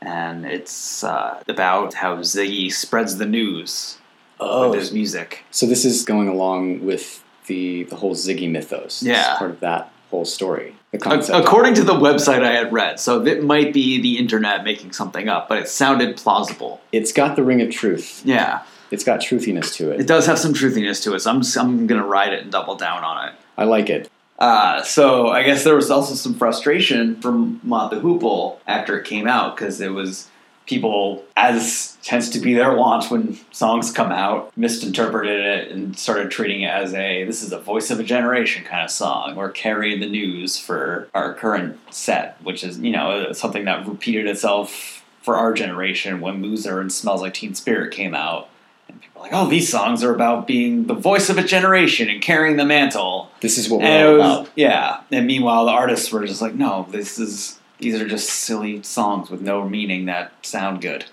and 0.00 0.44
it's 0.46 1.04
uh, 1.04 1.42
about 1.48 1.94
how 1.94 2.16
Ziggy 2.18 2.72
spreads 2.72 3.16
the 3.18 3.26
news 3.26 3.98
with 4.40 4.74
his 4.74 4.92
music. 4.92 5.44
So 5.52 5.66
this 5.66 5.84
is 5.84 6.04
going 6.04 6.28
along 6.28 6.84
with 6.84 7.22
the 7.46 7.84
the 7.84 7.96
whole 7.96 8.14
Ziggy 8.14 8.50
mythos. 8.50 9.02
Yeah. 9.02 9.36
part 9.38 9.50
of 9.52 9.60
that 9.60 9.91
whole 10.12 10.24
story. 10.26 10.76
According 10.92 11.74
to 11.74 11.82
the 11.84 11.94
website 11.94 12.44
I 12.44 12.52
had 12.52 12.70
read, 12.72 13.00
so 13.00 13.24
it 13.26 13.42
might 13.42 13.72
be 13.72 14.00
the 14.00 14.18
internet 14.18 14.62
making 14.62 14.92
something 14.92 15.26
up, 15.28 15.48
but 15.48 15.58
it 15.58 15.68
sounded 15.68 16.16
plausible. 16.18 16.80
it's 16.92 17.12
got 17.12 17.34
the 17.34 17.42
ring 17.42 17.60
of 17.62 17.70
truth. 17.70 18.22
Yeah, 18.24 18.62
It's 18.90 19.02
got 19.02 19.20
truthiness 19.20 19.74
to 19.76 19.90
it 19.90 20.00
it. 20.00 20.06
does 20.06 20.26
have 20.26 20.38
some 20.38 20.52
truthiness 20.52 21.02
to 21.04 21.14
it, 21.14 21.20
so 21.20 21.30
I'm, 21.30 21.40
just- 21.40 21.56
I'm 21.58 21.86
going 21.86 22.00
to 22.00 22.06
ride 22.06 22.32
it 22.34 22.42
and 22.42 22.52
double 22.52 22.76
down 22.76 23.02
on 23.02 23.28
it. 23.28 23.34
I 23.56 23.64
like 23.64 23.88
it. 23.88 24.10
Uh, 24.38 24.82
so 24.82 25.28
I 25.28 25.42
guess 25.44 25.64
there 25.64 25.74
was 25.74 25.90
also 25.90 26.14
some 26.14 26.34
frustration 26.34 27.20
from 27.22 27.58
Mott 27.62 27.90
the 27.90 27.96
Hoople 28.00 28.58
after 28.66 28.98
it 28.98 29.06
came 29.06 29.26
out 29.26 29.56
because 29.56 29.80
it 29.80 29.92
was 29.92 30.28
people, 30.66 31.24
as 31.36 31.91
tends 32.02 32.28
to 32.30 32.40
be 32.40 32.52
their 32.54 32.74
wont 32.74 33.10
when 33.10 33.38
songs 33.52 33.92
come 33.92 34.10
out, 34.10 34.52
misinterpreted 34.56 35.40
it 35.40 35.70
and 35.70 35.96
started 35.98 36.30
treating 36.30 36.62
it 36.62 36.68
as 36.70 36.92
a 36.94 37.24
this 37.24 37.42
is 37.42 37.52
a 37.52 37.58
voice 37.58 37.90
of 37.90 38.00
a 38.00 38.04
generation 38.04 38.64
kind 38.64 38.84
of 38.84 38.90
song. 38.90 39.36
We're 39.36 39.50
carrying 39.50 40.00
the 40.00 40.08
news 40.08 40.58
for 40.58 41.08
our 41.14 41.34
current 41.34 41.78
set, 41.90 42.36
which 42.42 42.64
is 42.64 42.78
you 42.78 42.90
know 42.92 43.32
something 43.32 43.64
that 43.66 43.86
repeated 43.86 44.26
itself 44.26 45.04
for 45.22 45.36
our 45.36 45.52
generation 45.52 46.20
when 46.20 46.42
Loser 46.42 46.80
and 46.80 46.92
Smells 46.92 47.22
Like 47.22 47.34
Teen 47.34 47.54
Spirit 47.54 47.92
came 47.92 48.14
out. 48.14 48.48
And 48.88 49.00
people 49.00 49.22
are 49.22 49.24
like, 49.26 49.32
oh, 49.32 49.48
these 49.48 49.68
songs 49.70 50.02
are 50.02 50.12
about 50.12 50.48
being 50.48 50.86
the 50.88 50.94
voice 50.94 51.30
of 51.30 51.38
a 51.38 51.44
generation 51.44 52.08
and 52.10 52.20
carrying 52.20 52.56
the 52.56 52.64
mantle. 52.64 53.30
This 53.40 53.56
is 53.56 53.70
what 53.70 53.80
we're 53.80 53.86
And 53.86 54.08
all 54.08 54.14
was, 54.18 54.38
about. 54.40 54.52
yeah. 54.56 55.00
And 55.12 55.26
meanwhile, 55.28 55.64
the 55.66 55.70
artists 55.70 56.10
were 56.10 56.26
just 56.26 56.42
like, 56.42 56.54
no, 56.54 56.88
this 56.90 57.20
is 57.20 57.60
these 57.78 58.00
are 58.00 58.06
just 58.08 58.28
silly 58.28 58.82
songs 58.82 59.30
with 59.30 59.40
no 59.40 59.68
meaning 59.68 60.06
that 60.06 60.32
sound 60.44 60.80
good. 60.82 61.04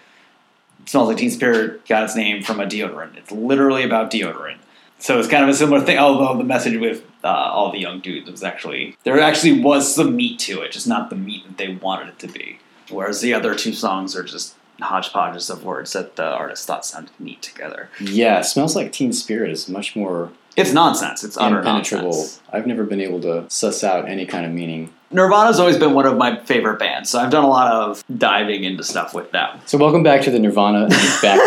Smells 0.90 1.08
like 1.08 1.18
Teen 1.18 1.30
Spirit 1.30 1.86
got 1.86 2.04
its 2.04 2.16
name 2.16 2.42
from 2.42 2.60
a 2.60 2.66
deodorant. 2.66 3.16
It's 3.16 3.32
literally 3.32 3.84
about 3.84 4.10
deodorant. 4.10 4.58
So 4.98 5.20
it's 5.20 5.28
kind 5.28 5.44
of 5.44 5.50
a 5.52 5.54
similar 5.54 5.82
thing. 5.82 6.00
Although 6.00 6.36
the 6.36 6.44
message 6.44 6.80
with 6.80 7.04
uh, 7.24 7.28
all 7.28 7.72
the 7.72 7.78
young 7.78 8.00
dudes 8.00 8.28
was 8.28 8.42
actually 8.42 8.98
there 9.04 9.20
actually 9.20 9.62
was 9.62 9.94
some 9.94 10.16
meat 10.16 10.40
to 10.40 10.62
it, 10.62 10.72
just 10.72 10.88
not 10.88 11.12
the 11.12 11.16
meat 11.16 11.46
that 11.46 11.60
they 11.60 11.76
wanted 11.76 12.08
it 12.08 12.18
to 12.18 12.28
be. 12.28 12.58
Whereas 12.90 13.22
the 13.22 13.36
other 13.36 13.54
two 13.54 13.72
songs 13.72 14.16
are 14.16 14.24
just 14.24 14.56
hodgepodges 14.82 15.52
of 15.52 15.64
words 15.64 15.94
that 15.94 16.16
the 16.16 16.26
artist 16.26 16.66
thought 16.66 16.88
sounded 16.88 17.12
neat 17.20 17.44
together. 17.44 17.92
Yeah, 18.02 18.42
smells 18.42 18.76
like 18.76 18.92
Teen 18.92 19.14
Spirit 19.14 19.52
is 19.52 19.70
much 19.70 19.96
more 19.96 20.32
It's 20.56 20.74
nonsense. 20.74 21.24
It's 21.24 21.38
utter 21.38 21.60
impenetrable. 21.60 22.10
nonsense. 22.10 22.42
I've 22.52 22.68
never 22.68 22.84
been 22.84 23.02
able 23.02 23.22
to 23.22 23.46
suss 23.50 23.84
out 23.84 24.10
any 24.10 24.26
kind 24.26 24.46
of 24.46 24.52
meaning. 24.52 24.92
Nirvana's 25.12 25.60
always 25.60 25.78
been 25.78 25.94
one 25.94 26.06
of 26.06 26.18
my 26.18 26.40
favorite 26.44 26.80
bands, 26.80 27.10
so 27.10 27.20
I've 27.20 27.32
done 27.32 27.44
a 27.44 27.50
lot 27.50 27.72
of 27.72 28.04
diving 28.16 28.64
into 28.64 28.84
stuff 28.84 29.14
with 29.14 29.32
them. 29.32 29.60
So 29.66 29.78
welcome 29.78 30.04
back 30.04 30.22
to 30.24 30.32
the 30.32 30.40
Nirvana 30.40 30.84
and 30.84 30.90
Beck 31.22 31.40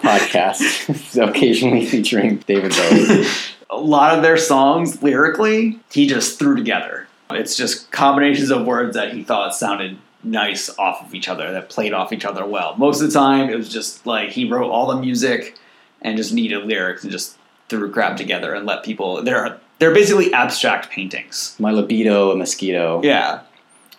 podcast, 0.00 1.22
occasionally 1.28 1.84
featuring 1.84 2.38
David 2.46 2.72
Bowie. 2.72 3.26
a 3.70 3.76
lot 3.76 4.16
of 4.16 4.22
their 4.22 4.36
songs 4.38 5.02
lyrically, 5.02 5.78
he 5.90 6.06
just 6.06 6.38
threw 6.38 6.56
together. 6.56 7.06
It's 7.30 7.56
just 7.56 7.90
combinations 7.90 8.50
of 8.50 8.64
words 8.64 8.94
that 8.94 9.12
he 9.12 9.24
thought 9.24 9.54
sounded 9.54 9.98
nice 10.22 10.70
off 10.78 11.04
of 11.04 11.14
each 11.14 11.28
other, 11.28 11.52
that 11.52 11.68
played 11.68 11.92
off 11.92 12.12
each 12.12 12.24
other 12.24 12.46
well. 12.46 12.76
Most 12.76 13.00
of 13.02 13.08
the 13.08 13.12
time, 13.12 13.50
it 13.50 13.56
was 13.56 13.68
just 13.68 14.06
like 14.06 14.30
he 14.30 14.48
wrote 14.48 14.70
all 14.70 14.86
the 14.86 15.00
music 15.00 15.58
and 16.00 16.16
just 16.16 16.32
needed 16.32 16.64
lyrics 16.64 17.02
and 17.02 17.12
just 17.12 17.36
threw 17.68 17.90
crap 17.90 18.16
together 18.16 18.54
and 18.54 18.66
let 18.66 18.82
people. 18.84 19.22
They're 19.22 19.58
they're 19.78 19.94
basically 19.94 20.32
abstract 20.32 20.90
paintings. 20.90 21.54
My 21.58 21.70
libido, 21.70 22.30
a 22.32 22.36
mosquito. 22.36 23.00
Yeah, 23.04 23.40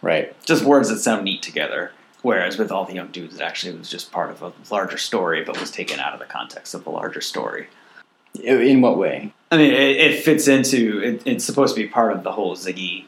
Right. 0.02 0.34
just 0.46 0.64
words 0.64 0.90
that 0.90 1.00
sound 1.00 1.24
neat 1.24 1.42
together. 1.42 1.92
Whereas 2.24 2.58
with 2.58 2.72
all 2.72 2.84
the 2.86 2.94
young 2.94 3.08
dudes, 3.08 3.36
it 3.36 3.42
actually 3.42 3.78
was 3.78 3.90
just 3.90 4.12
part 4.12 4.32
of 4.32 4.42
a 4.42 4.52
larger 4.72 4.98
story, 4.98 5.44
but 5.44 5.60
was 5.60 5.70
taken 5.72 6.00
out 6.00 6.14
of 6.14 6.20
the 6.20 6.26
context 6.26 6.74
of 6.74 6.84
the 6.84 6.90
larger 6.90 7.22
story. 7.22 7.68
In 8.44 8.82
what 8.82 8.98
way? 8.98 9.32
I 9.52 9.58
mean, 9.58 9.72
it, 9.72 9.98
it 9.98 10.24
fits 10.24 10.48
into 10.48 11.00
it, 11.02 11.22
it's 11.26 11.46
supposed 11.46 11.76
to 11.76 11.82
be 11.82 11.88
part 11.88 12.12
of 12.12 12.24
the 12.24 12.32
whole 12.32 12.56
Ziggy 12.56 13.06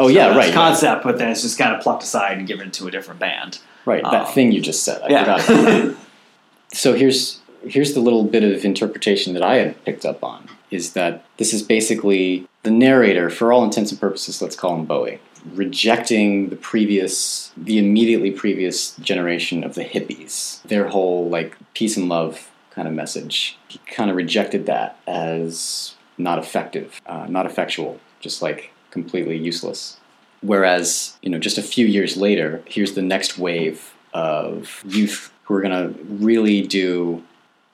Oh 0.00 0.08
yeah, 0.08 0.28
right. 0.36 0.52
concept, 0.54 1.02
but 1.04 1.18
then 1.18 1.28
it's 1.30 1.42
just 1.42 1.58
kind 1.58 1.74
of 1.74 1.82
plucked 1.82 2.02
aside 2.04 2.38
and 2.38 2.46
given 2.46 2.70
to 2.72 2.86
a 2.86 2.90
different 2.90 3.20
band. 3.20 3.58
Right. 3.84 4.02
That 4.02 4.26
Um, 4.26 4.32
thing 4.32 4.52
you 4.52 4.60
just 4.60 4.82
said. 4.84 5.02
I 5.02 5.08
yeah, 5.08 5.38
forgot. 5.38 5.96
So 6.72 6.94
here's 6.94 7.40
here's 7.66 7.94
the 7.94 8.00
little 8.00 8.24
bit 8.24 8.44
of 8.44 8.64
interpretation 8.64 9.34
that 9.34 9.42
I 9.42 9.56
had 9.56 9.84
picked 9.84 10.04
up 10.04 10.22
on 10.22 10.48
is 10.70 10.92
that 10.92 11.24
this 11.38 11.52
is 11.54 11.62
basically 11.62 12.46
the 12.62 12.70
narrator, 12.70 13.30
for 13.30 13.52
all 13.52 13.64
intents 13.64 13.90
and 13.90 14.00
purposes, 14.00 14.42
let's 14.42 14.56
call 14.56 14.74
him 14.74 14.84
Bowie. 14.84 15.20
rejecting 15.54 16.48
the 16.50 16.56
previous, 16.56 17.52
the 17.56 17.78
immediately 17.78 18.30
previous 18.30 18.94
generation 18.96 19.64
of 19.64 19.74
the 19.74 19.84
hippies. 19.84 20.62
Their 20.62 20.88
whole 20.88 21.28
like 21.28 21.56
peace 21.74 21.96
and 21.96 22.08
love 22.08 22.50
kind 22.70 22.88
of 22.88 22.94
message. 22.94 23.58
He 23.68 23.78
kind 23.86 24.10
of 24.10 24.16
rejected 24.16 24.66
that 24.66 24.98
as 25.06 25.94
not 26.16 26.38
effective, 26.38 27.00
uh, 27.06 27.26
not 27.28 27.46
effectual, 27.46 28.00
just 28.20 28.42
like 28.42 28.70
completely 28.90 29.36
useless. 29.36 29.98
Whereas, 30.40 31.16
you 31.22 31.30
know, 31.30 31.38
just 31.38 31.58
a 31.58 31.62
few 31.62 31.86
years 31.86 32.16
later, 32.16 32.62
here's 32.66 32.94
the 32.94 33.02
next 33.02 33.38
wave 33.38 33.94
of 34.12 34.82
youth 34.86 35.32
who 35.44 35.54
are 35.54 35.60
going 35.60 35.94
to 35.94 35.98
really 36.04 36.62
do 36.62 37.22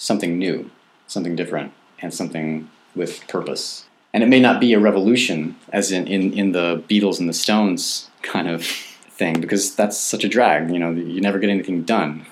something 0.04 0.38
new, 0.38 0.70
something 1.06 1.34
different, 1.34 1.72
and 1.98 2.12
something 2.12 2.68
with 2.94 3.26
purpose. 3.26 3.86
And 4.12 4.22
it 4.22 4.28
may 4.28 4.38
not 4.38 4.60
be 4.60 4.74
a 4.74 4.78
revolution, 4.78 5.56
as 5.72 5.90
in, 5.90 6.06
in, 6.06 6.32
in 6.34 6.52
the 6.52 6.84
Beatles 6.88 7.18
and 7.18 7.28
the 7.28 7.32
Stones 7.32 8.10
kind 8.22 8.48
of 8.48 8.64
thing, 8.64 9.40
because 9.40 9.74
that's 9.74 9.96
such 9.96 10.22
a 10.22 10.28
drag. 10.28 10.70
You 10.70 10.78
know, 10.78 10.90
you 10.90 11.20
never 11.20 11.38
get 11.38 11.50
anything 11.50 11.84
done. 11.84 12.26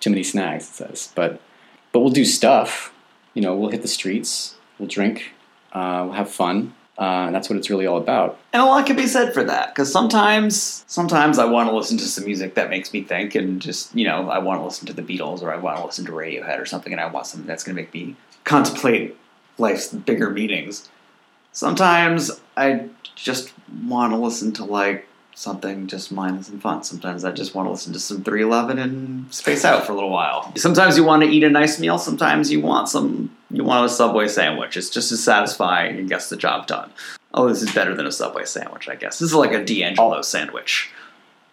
Too 0.00 0.10
many 0.10 0.22
snags, 0.22 0.68
it 0.68 0.74
says. 0.74 1.12
But, 1.14 1.40
but 1.90 2.00
we'll 2.00 2.10
do 2.10 2.24
stuff. 2.24 2.92
You 3.34 3.42
know, 3.42 3.56
we'll 3.56 3.70
hit 3.70 3.82
the 3.82 3.88
streets, 3.88 4.54
we'll 4.78 4.88
drink, 4.88 5.32
uh, 5.72 6.02
we'll 6.04 6.14
have 6.14 6.30
fun, 6.30 6.72
uh, 6.98 7.26
and 7.26 7.34
that's 7.34 7.50
what 7.50 7.58
it's 7.58 7.68
really 7.68 7.86
all 7.86 7.98
about. 7.98 8.38
And 8.52 8.62
a 8.62 8.64
lot 8.64 8.86
can 8.86 8.96
be 8.96 9.06
said 9.06 9.34
for 9.34 9.44
that 9.44 9.74
because 9.74 9.92
sometimes, 9.92 10.84
sometimes 10.86 11.38
I 11.38 11.44
want 11.44 11.68
to 11.68 11.76
listen 11.76 11.98
to 11.98 12.04
some 12.04 12.24
music 12.24 12.54
that 12.54 12.70
makes 12.70 12.92
me 12.92 13.02
think, 13.02 13.34
and 13.34 13.60
just 13.60 13.94
you 13.94 14.06
know, 14.06 14.30
I 14.30 14.38
want 14.38 14.60
to 14.60 14.64
listen 14.64 14.86
to 14.86 14.92
the 14.92 15.02
Beatles 15.02 15.42
or 15.42 15.52
I 15.52 15.56
want 15.56 15.78
to 15.78 15.84
listen 15.84 16.06
to 16.06 16.12
Radiohead 16.12 16.60
or 16.60 16.66
something, 16.66 16.92
and 16.92 17.00
I 17.00 17.06
want 17.06 17.26
something 17.26 17.46
that's 17.46 17.64
going 17.64 17.76
to 17.76 17.82
make 17.82 17.92
me 17.92 18.16
contemplate 18.44 19.16
life's 19.58 19.88
bigger 19.92 20.30
meanings. 20.30 20.88
Sometimes 21.52 22.30
I 22.56 22.88
just 23.14 23.52
want 23.84 24.12
to 24.12 24.18
listen 24.18 24.52
to 24.52 24.64
like 24.64 25.06
something 25.36 25.86
just 25.86 26.10
mindless 26.10 26.48
and 26.48 26.60
fun. 26.60 26.82
Sometimes 26.82 27.24
I 27.24 27.30
just 27.30 27.54
want 27.54 27.66
to 27.66 27.70
listen 27.70 27.92
to 27.92 28.00
some 28.00 28.24
311 28.24 28.78
and 28.78 29.32
space 29.32 29.64
out 29.66 29.86
for 29.86 29.92
a 29.92 29.94
little 29.94 30.10
while. 30.10 30.50
Sometimes 30.56 30.96
you 30.96 31.04
want 31.04 31.22
to 31.22 31.28
eat 31.28 31.44
a 31.44 31.50
nice 31.50 31.78
meal. 31.78 31.98
Sometimes 31.98 32.50
you 32.50 32.60
want 32.60 32.88
some 32.88 33.30
you 33.50 33.62
want 33.62 33.84
a 33.84 33.88
Subway 33.88 34.26
sandwich. 34.28 34.76
It's 34.76 34.90
just 34.90 35.12
as 35.12 35.22
satisfying 35.22 35.98
and 35.98 36.08
gets 36.08 36.30
the 36.30 36.36
job 36.36 36.66
done. 36.66 36.90
Oh, 37.34 37.48
this 37.48 37.62
is 37.62 37.72
better 37.72 37.94
than 37.94 38.06
a 38.06 38.12
Subway 38.12 38.46
sandwich, 38.46 38.88
I 38.88 38.94
guess. 38.96 39.18
This 39.18 39.28
is 39.28 39.34
like 39.34 39.52
a 39.52 39.62
D'Angelo 39.64 40.22
sandwich. 40.22 40.90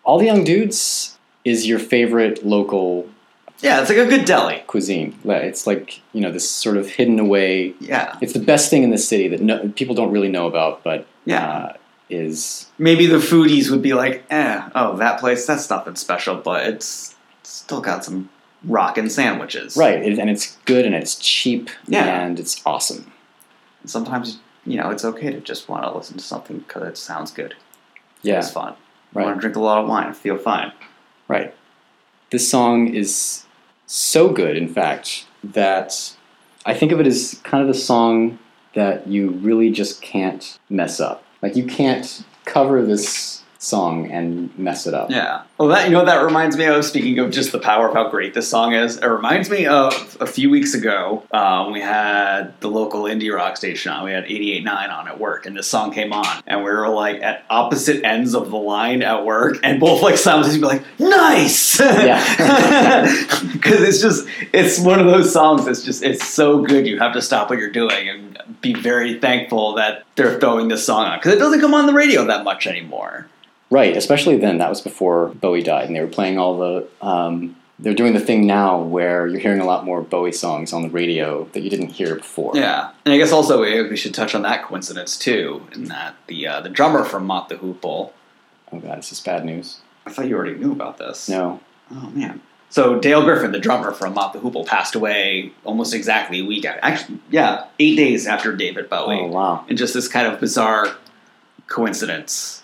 All 0.05 0.17
the 0.17 0.25
Young 0.25 0.43
Dudes 0.45 1.17
is 1.43 1.67
your 1.67 1.77
favorite 1.79 2.45
local 2.45 3.09
Yeah, 3.59 3.81
it's 3.81 3.89
like 3.89 3.99
a 3.99 4.05
good 4.05 4.23
deli. 4.25 4.63
cuisine. 4.65 5.13
It's 5.25 5.67
like 5.67 5.99
you 6.13 6.21
know 6.21 6.31
this 6.31 6.49
sort 6.49 6.77
of 6.77 6.87
hidden 6.87 7.19
away. 7.19 7.73
Yeah, 7.81 8.17
It's 8.21 8.31
the 8.33 8.39
best 8.39 8.69
thing 8.69 8.83
in 8.83 8.91
the 8.91 8.97
city 8.97 9.27
that 9.27 9.41
no, 9.41 9.67
people 9.75 9.93
don't 9.93 10.11
really 10.11 10.29
know 10.29 10.47
about, 10.47 10.83
but 10.85 11.05
yeah. 11.25 11.45
uh, 11.45 11.73
is 12.13 12.67
Maybe 12.77 13.05
the 13.05 13.17
foodies 13.17 13.70
would 13.72 13.82
be 13.82 13.93
like, 13.93 14.24
eh, 14.29 14.70
oh, 14.75 14.96
that 14.98 15.20
place, 15.20 15.46
that's 15.46 15.70
nothing 15.70 15.96
special, 15.96 16.36
but 16.36 16.65
it's 16.67 17.15
still 17.43 17.82
got 17.82 18.03
some 18.05 18.29
rockin' 18.63 19.10
sandwiches. 19.10 19.75
right, 19.75 20.01
it, 20.01 20.17
and 20.20 20.29
it's 20.29 20.58
good 20.65 20.86
and 20.86 20.96
it's 20.96 21.15
cheap 21.15 21.70
Yeah. 21.88 22.05
and 22.24 22.39
it's 22.39 22.62
awesome. 22.65 23.12
And 23.82 23.89
sometimes, 23.89 24.39
you 24.65 24.77
know, 24.77 24.89
it's 24.89 25.03
okay 25.03 25.32
to 25.32 25.39
just 25.41 25.67
want 25.67 25.84
to 25.84 25.91
listen 25.96 26.17
to 26.17 26.24
something 26.24 26.60
because 26.60 26.84
it 26.88 26.98
sounds 26.98 27.32
good. 27.32 27.55
Yeah, 28.22 28.38
It's 28.39 28.51
fun. 28.51 28.75
I 29.15 29.22
want 29.22 29.36
to 29.38 29.41
drink 29.41 29.55
a 29.58 29.60
lot 29.60 29.79
of 29.84 29.88
wine 29.89 30.08
and 30.08 30.15
feel 30.17 30.38
fine. 30.38 30.72
right. 31.27 31.53
This 32.32 32.50
song 32.50 32.88
is 32.88 33.46
so 33.86 34.29
good, 34.29 34.58
in 34.58 34.67
fact, 34.67 35.27
that 35.43 36.15
I 36.65 36.74
think 36.74 36.91
of 36.91 37.00
it 37.00 37.05
as 37.05 37.39
kind 37.43 37.62
of 37.62 37.67
the 37.67 37.79
song 37.79 38.39
that 38.74 39.05
you 39.08 39.29
really 39.29 39.70
just 39.70 40.01
can't 40.01 40.58
mess 40.67 41.00
up. 41.00 41.22
Like 41.43 41.57
you 41.57 41.65
can't 41.65 42.23
cover 42.45 42.83
this 42.83 43.42
song 43.63 44.12
and 44.12 44.58
mess 44.60 44.86
it 44.86 44.93
up. 44.93 45.10
Yeah. 45.10 45.43
Well, 45.58 45.70
that 45.70 45.88
you 45.88 45.93
know 45.93 46.05
that 46.05 46.24
reminds 46.24 46.58
me 46.58 46.65
of. 46.65 46.84
Speaking 46.84 47.17
of 47.20 47.32
just 47.32 47.51
the 47.51 47.60
power 47.60 47.88
of 47.88 47.93
how 47.93 48.10
great 48.10 48.34
this 48.34 48.50
song 48.50 48.74
is, 48.74 48.98
it 48.98 49.05
reminds 49.05 49.50
me 49.50 49.65
of 49.65 50.17
a 50.20 50.25
few 50.25 50.50
weeks 50.50 50.74
ago. 50.74 51.24
Um, 51.32 51.72
we 51.72 51.79
had 51.79 52.60
the 52.60 52.70
local 52.70 53.03
indie 53.03 53.34
rock 53.34 53.55
station 53.55 53.91
on. 53.91 54.03
We 54.03 54.12
had 54.12 54.25
88.9 54.25 54.91
on 54.91 55.08
at 55.08 55.20
work, 55.20 55.46
and 55.46 55.55
this 55.55 55.67
song 55.67 55.93
came 55.93 56.12
on, 56.12 56.43
and 56.46 56.60
we 56.60 56.70
were 56.70 56.89
like 56.89 57.22
at 57.22 57.46
opposite 57.50 58.03
ends 58.03 58.36
of 58.36 58.51
the 58.51 58.58
line 58.58 59.01
at 59.01 59.25
work, 59.25 59.58
and 59.63 59.79
both 59.79 60.01
like 60.01 60.17
simultaneously 60.17 60.60
be 60.60 60.67
like, 60.67 61.00
"Nice!" 61.00 61.79
Yeah. 61.79 62.22
Because 63.53 63.82
it's 63.82 64.01
just 64.01 64.27
it's 64.51 64.79
one 64.79 65.00
of 65.00 65.05
those 65.05 65.32
songs 65.32 65.65
that's 65.65 65.84
just 65.84 66.03
it's 66.03 66.27
so 66.27 66.62
good. 66.63 66.86
You 66.86 67.00
have 67.00 67.13
to 67.13 67.22
stop 67.22 67.50
what 67.50 67.60
you're 67.60 67.72
doing 67.72 68.10
and 68.10 68.62
be 68.62 68.74
very 68.74 69.20
thankful 69.20 69.75
that 69.75 70.03
they're 70.15 70.39
throwing 70.39 70.67
this 70.67 70.86
song 70.86 71.05
on 71.05 71.20
because 71.20 71.34
it 71.34 71.39
doesn't 71.39 71.62
come 71.62 71.74
on 71.74 71.86
the 71.86 71.93
radio 71.93 72.25
that 72.25 72.43
much 72.43 72.67
anymore. 72.67 73.27
Right, 73.73 73.97
especially 73.97 74.37
then. 74.37 74.59
That 74.59 74.69
was 74.69 74.81
before 74.81 75.29
Bowie 75.29 75.63
died, 75.63 75.87
and 75.87 75.95
they 75.95 76.01
were 76.01 76.05
playing 76.05 76.37
all 76.37 76.59
the. 76.59 76.87
Um, 77.01 77.55
they're 77.79 77.95
doing 77.95 78.13
the 78.13 78.19
thing 78.19 78.45
now 78.45 78.79
where 78.79 79.25
you're 79.25 79.39
hearing 79.39 79.61
a 79.61 79.65
lot 79.65 79.83
more 79.83 80.03
Bowie 80.03 80.31
songs 80.31 80.73
on 80.73 80.83
the 80.83 80.89
radio 80.89 81.45
that 81.53 81.61
you 81.61 81.71
didn't 81.71 81.89
hear 81.89 82.13
before. 82.17 82.51
Yeah, 82.53 82.91
and 83.03 83.15
I 83.15 83.17
guess 83.17 83.31
also 83.31 83.61
we, 83.61 83.89
we 83.89 83.97
should 83.97 84.13
touch 84.13 84.35
on 84.35 84.43
that 84.43 84.63
coincidence 84.63 85.17
too, 85.17 85.65
in 85.73 85.85
that 85.85 86.13
the 86.27 86.45
uh, 86.45 86.61
the 86.61 86.69
drummer 86.69 87.03
from 87.03 87.25
Mott 87.25 87.49
the 87.49 87.55
Hoople. 87.55 88.11
Oh 88.71 88.79
god, 88.79 88.99
this 88.99 89.11
is 89.11 89.19
bad 89.19 89.43
news. 89.43 89.79
I 90.05 90.11
thought 90.11 90.27
you 90.27 90.35
already 90.35 90.53
knew 90.53 90.71
about 90.71 90.99
this. 90.99 91.27
No. 91.27 91.59
Oh 91.89 92.11
man. 92.11 92.43
So 92.69 92.99
Dale 92.99 93.23
Griffin, 93.23 93.53
the 93.53 93.59
drummer 93.59 93.91
from 93.91 94.13
Mott 94.13 94.33
the 94.33 94.39
Hoople, 94.39 94.67
passed 94.67 94.93
away 94.93 95.51
almost 95.63 95.95
exactly 95.95 96.41
a 96.41 96.45
week 96.45 96.63
after. 96.63 96.79
Actually, 96.83 97.21
yeah, 97.31 97.65
eight 97.79 97.95
days 97.95 98.27
after 98.27 98.55
David 98.55 98.87
Bowie. 98.87 99.19
Oh 99.19 99.27
wow. 99.29 99.65
And 99.67 99.79
just 99.79 99.95
this 99.95 100.07
kind 100.07 100.27
of 100.27 100.39
bizarre 100.39 100.95
coincidence. 101.65 102.62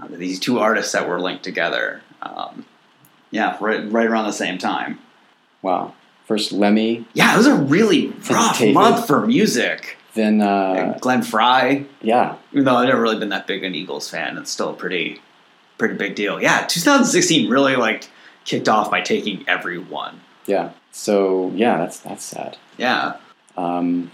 Uh, 0.00 0.06
these 0.10 0.38
two 0.40 0.58
artists 0.58 0.92
that 0.92 1.08
were 1.08 1.20
linked 1.20 1.44
together. 1.44 2.02
Um, 2.22 2.64
yeah, 3.30 3.56
right, 3.60 3.90
right 3.90 4.06
around 4.06 4.26
the 4.26 4.32
same 4.32 4.58
time. 4.58 4.98
Wow. 5.62 5.94
First 6.26 6.52
Lemmy, 6.52 7.04
Yeah, 7.12 7.34
it 7.34 7.36
was 7.36 7.46
a 7.46 7.54
really 7.54 8.08
rough 8.30 8.58
David. 8.58 8.74
month 8.74 9.06
for 9.06 9.26
music. 9.26 9.98
then 10.14 10.40
uh, 10.40 10.96
Glenn 11.00 11.22
Frey, 11.22 11.84
yeah, 12.00 12.36
even 12.52 12.64
though 12.64 12.76
I've 12.76 12.88
never 12.88 13.02
really 13.02 13.18
been 13.18 13.28
that 13.28 13.46
big 13.46 13.62
an 13.62 13.74
Eagles 13.74 14.08
fan, 14.08 14.38
it's 14.38 14.50
still 14.50 14.70
a 14.70 14.74
pretty, 14.74 15.20
pretty 15.76 15.96
big 15.96 16.14
deal. 16.14 16.40
Yeah, 16.40 16.66
2016 16.66 17.50
really 17.50 17.76
like 17.76 18.08
kicked 18.46 18.68
off 18.70 18.90
by 18.90 19.00
taking 19.02 19.44
everyone. 19.48 20.20
yeah. 20.46 20.70
So 20.92 21.50
yeah, 21.56 21.76
that's 21.78 21.98
that's 21.98 22.24
sad. 22.24 22.56
Yeah. 22.78 23.16
Um, 23.56 24.10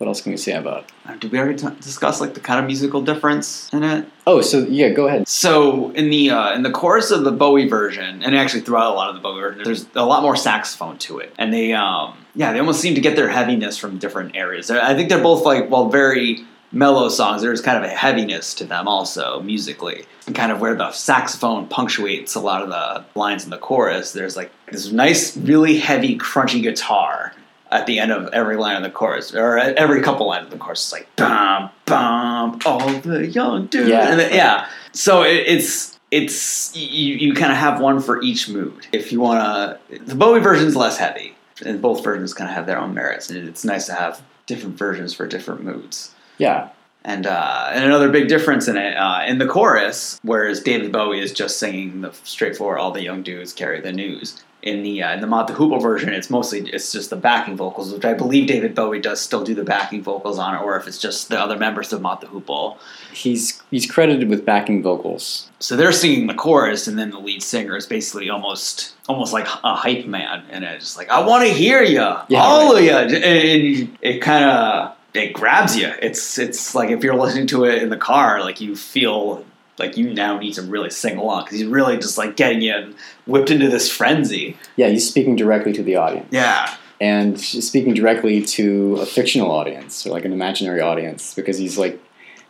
what 0.00 0.06
else 0.06 0.22
can 0.22 0.32
we 0.32 0.38
say 0.38 0.52
about? 0.54 0.84
it? 0.84 0.90
Uh, 1.04 1.16
Did 1.16 1.30
we 1.30 1.38
already 1.38 1.58
t- 1.58 1.68
discuss 1.82 2.22
like 2.22 2.32
the 2.32 2.40
kind 2.40 2.58
of 2.58 2.64
musical 2.64 3.02
difference 3.02 3.68
in 3.70 3.82
it? 3.82 4.08
Oh, 4.26 4.40
so 4.40 4.60
yeah, 4.60 4.88
go 4.88 5.06
ahead. 5.06 5.28
So 5.28 5.90
in 5.90 6.08
the 6.08 6.30
uh, 6.30 6.54
in 6.54 6.62
the 6.62 6.70
chorus 6.70 7.10
of 7.10 7.22
the 7.24 7.30
Bowie 7.30 7.68
version, 7.68 8.22
and 8.22 8.34
actually 8.34 8.62
throughout 8.62 8.92
a 8.92 8.94
lot 8.94 9.10
of 9.10 9.16
the 9.16 9.20
Bowie 9.20 9.40
version, 9.40 9.62
there's 9.62 9.86
a 9.94 10.06
lot 10.06 10.22
more 10.22 10.36
saxophone 10.36 10.96
to 10.98 11.18
it, 11.18 11.34
and 11.36 11.52
they 11.52 11.74
um 11.74 12.16
yeah 12.34 12.50
they 12.50 12.58
almost 12.60 12.80
seem 12.80 12.94
to 12.94 13.00
get 13.02 13.14
their 13.14 13.28
heaviness 13.28 13.76
from 13.76 13.98
different 13.98 14.34
areas. 14.36 14.70
I 14.70 14.94
think 14.94 15.10
they're 15.10 15.22
both 15.22 15.44
like 15.44 15.68
well 15.68 15.90
very 15.90 16.46
mellow 16.72 17.10
songs. 17.10 17.42
There's 17.42 17.60
kind 17.60 17.76
of 17.76 17.84
a 17.84 17.92
heaviness 17.94 18.54
to 18.54 18.64
them 18.64 18.88
also 18.88 19.42
musically, 19.42 20.06
and 20.26 20.34
kind 20.34 20.50
of 20.50 20.62
where 20.62 20.74
the 20.76 20.92
saxophone 20.92 21.68
punctuates 21.68 22.34
a 22.34 22.40
lot 22.40 22.62
of 22.62 22.70
the 22.70 23.04
lines 23.20 23.44
in 23.44 23.50
the 23.50 23.58
chorus. 23.58 24.12
There's 24.12 24.34
like 24.34 24.50
this 24.72 24.90
nice, 24.90 25.36
really 25.36 25.78
heavy, 25.78 26.16
crunchy 26.16 26.62
guitar. 26.62 27.34
At 27.72 27.86
the 27.86 28.00
end 28.00 28.10
of 28.10 28.32
every 28.32 28.56
line 28.56 28.76
of 28.76 28.82
the 28.82 28.90
chorus, 28.90 29.32
or 29.34 29.56
at 29.56 29.76
every 29.76 30.02
couple 30.02 30.26
lines 30.26 30.46
of 30.46 30.50
the 30.50 30.58
chorus, 30.58 30.80
it's 30.82 30.92
like 30.92 31.08
bum 31.16 31.70
bum, 31.86 32.58
all 32.66 32.88
the 33.00 33.26
young 33.28 33.66
dudes. 33.66 33.88
Yeah. 33.88 34.10
And 34.10 34.18
then, 34.18 34.34
yeah. 34.34 34.68
So 34.92 35.22
it, 35.22 35.44
it's 35.46 35.98
it's 36.10 36.74
you, 36.76 37.14
you 37.14 37.34
kind 37.34 37.52
of 37.52 37.58
have 37.58 37.80
one 37.80 38.00
for 38.00 38.20
each 38.22 38.48
mood. 38.48 38.86
If 38.92 39.12
you 39.12 39.20
want 39.20 39.78
to, 39.88 39.98
the 40.00 40.16
Bowie 40.16 40.40
version 40.40 40.66
is 40.66 40.74
less 40.74 40.98
heavy, 40.98 41.36
and 41.64 41.80
both 41.80 42.02
versions 42.02 42.34
kind 42.34 42.50
of 42.50 42.56
have 42.56 42.66
their 42.66 42.78
own 42.78 42.92
merits, 42.92 43.30
and 43.30 43.48
it's 43.48 43.64
nice 43.64 43.86
to 43.86 43.92
have 43.94 44.20
different 44.46 44.76
versions 44.76 45.14
for 45.14 45.28
different 45.28 45.62
moods. 45.62 46.12
Yeah, 46.38 46.70
And 47.04 47.26
uh, 47.26 47.70
and 47.72 47.84
another 47.84 48.08
big 48.10 48.26
difference 48.26 48.66
in 48.66 48.76
it 48.76 48.96
uh, 48.96 49.22
in 49.26 49.38
the 49.38 49.46
chorus, 49.46 50.18
whereas 50.22 50.60
David 50.60 50.90
Bowie 50.90 51.20
is 51.20 51.32
just 51.32 51.58
singing 51.60 52.00
the 52.00 52.12
straightforward 52.24 52.80
"All 52.80 52.90
the 52.90 53.02
young 53.02 53.22
dudes 53.22 53.52
carry 53.52 53.80
the 53.80 53.92
news." 53.92 54.42
In 54.62 54.82
the 54.82 55.02
uh, 55.02 55.14
in 55.14 55.20
the 55.20 55.26
Mott 55.26 55.46
the 55.46 55.54
Hoople 55.54 55.80
version, 55.80 56.10
it's 56.12 56.28
mostly 56.28 56.68
it's 56.70 56.92
just 56.92 57.08
the 57.08 57.16
backing 57.16 57.56
vocals, 57.56 57.92
which 57.92 58.04
I 58.04 58.12
believe 58.12 58.46
David 58.46 58.74
Bowie 58.74 59.00
does 59.00 59.20
still 59.20 59.42
do 59.42 59.54
the 59.54 59.64
backing 59.64 60.02
vocals 60.02 60.38
on, 60.38 60.54
or 60.56 60.76
if 60.76 60.86
it's 60.86 60.98
just 60.98 61.30
the 61.30 61.40
other 61.40 61.56
members 61.56 61.92
of 61.92 62.02
Mott 62.02 62.20
the 62.20 62.26
Hoople. 62.26 62.76
he's 63.12 63.62
he's 63.70 63.90
credited 63.90 64.28
with 64.28 64.44
backing 64.44 64.82
vocals. 64.82 65.50
So 65.60 65.76
they're 65.76 65.92
singing 65.92 66.26
the 66.26 66.34
chorus, 66.34 66.86
and 66.86 66.98
then 66.98 67.10
the 67.10 67.18
lead 67.18 67.42
singer 67.42 67.76
is 67.76 67.86
basically 67.86 68.28
almost 68.28 68.94
almost 69.08 69.32
like 69.32 69.46
a 69.64 69.74
hype 69.74 70.06
man, 70.06 70.44
and 70.50 70.62
it's 70.64 70.84
just 70.84 70.96
like 70.98 71.08
I 71.08 71.26
want 71.26 71.46
to 71.46 71.52
hear 71.52 71.82
you, 71.82 72.00
Yeah, 72.28 72.42
all 72.42 72.76
of 72.76 72.82
you, 72.82 72.90
and 72.90 73.96
it 74.02 74.20
kind 74.20 74.44
of 74.44 74.96
it 75.14 75.32
grabs 75.32 75.76
you. 75.76 75.92
It's 76.02 76.38
it's 76.38 76.74
like 76.74 76.90
if 76.90 77.02
you're 77.02 77.16
listening 77.16 77.46
to 77.48 77.64
it 77.64 77.82
in 77.82 77.88
the 77.88 77.96
car, 77.96 78.40
like 78.42 78.60
you 78.60 78.76
feel 78.76 79.44
like 79.80 79.96
you 79.96 80.14
now 80.14 80.38
need 80.38 80.54
to 80.54 80.62
really 80.62 80.90
sing 80.90 81.16
along 81.16 81.44
because 81.44 81.58
he's 81.58 81.68
really 81.68 81.96
just 81.96 82.16
like 82.16 82.36
getting 82.36 82.60
you 82.60 82.94
whipped 83.26 83.50
into 83.50 83.68
this 83.68 83.90
frenzy. 83.90 84.56
Yeah, 84.76 84.88
he's 84.88 85.08
speaking 85.08 85.34
directly 85.34 85.72
to 85.72 85.82
the 85.82 85.96
audience. 85.96 86.28
Yeah, 86.30 86.72
and 87.00 87.40
speaking 87.40 87.94
directly 87.94 88.42
to 88.42 88.96
a 88.96 89.06
fictional 89.06 89.50
audience 89.50 90.06
or 90.06 90.10
like 90.10 90.24
an 90.24 90.32
imaginary 90.32 90.80
audience 90.80 91.34
because 91.34 91.56
he's 91.58 91.78
like 91.78 92.00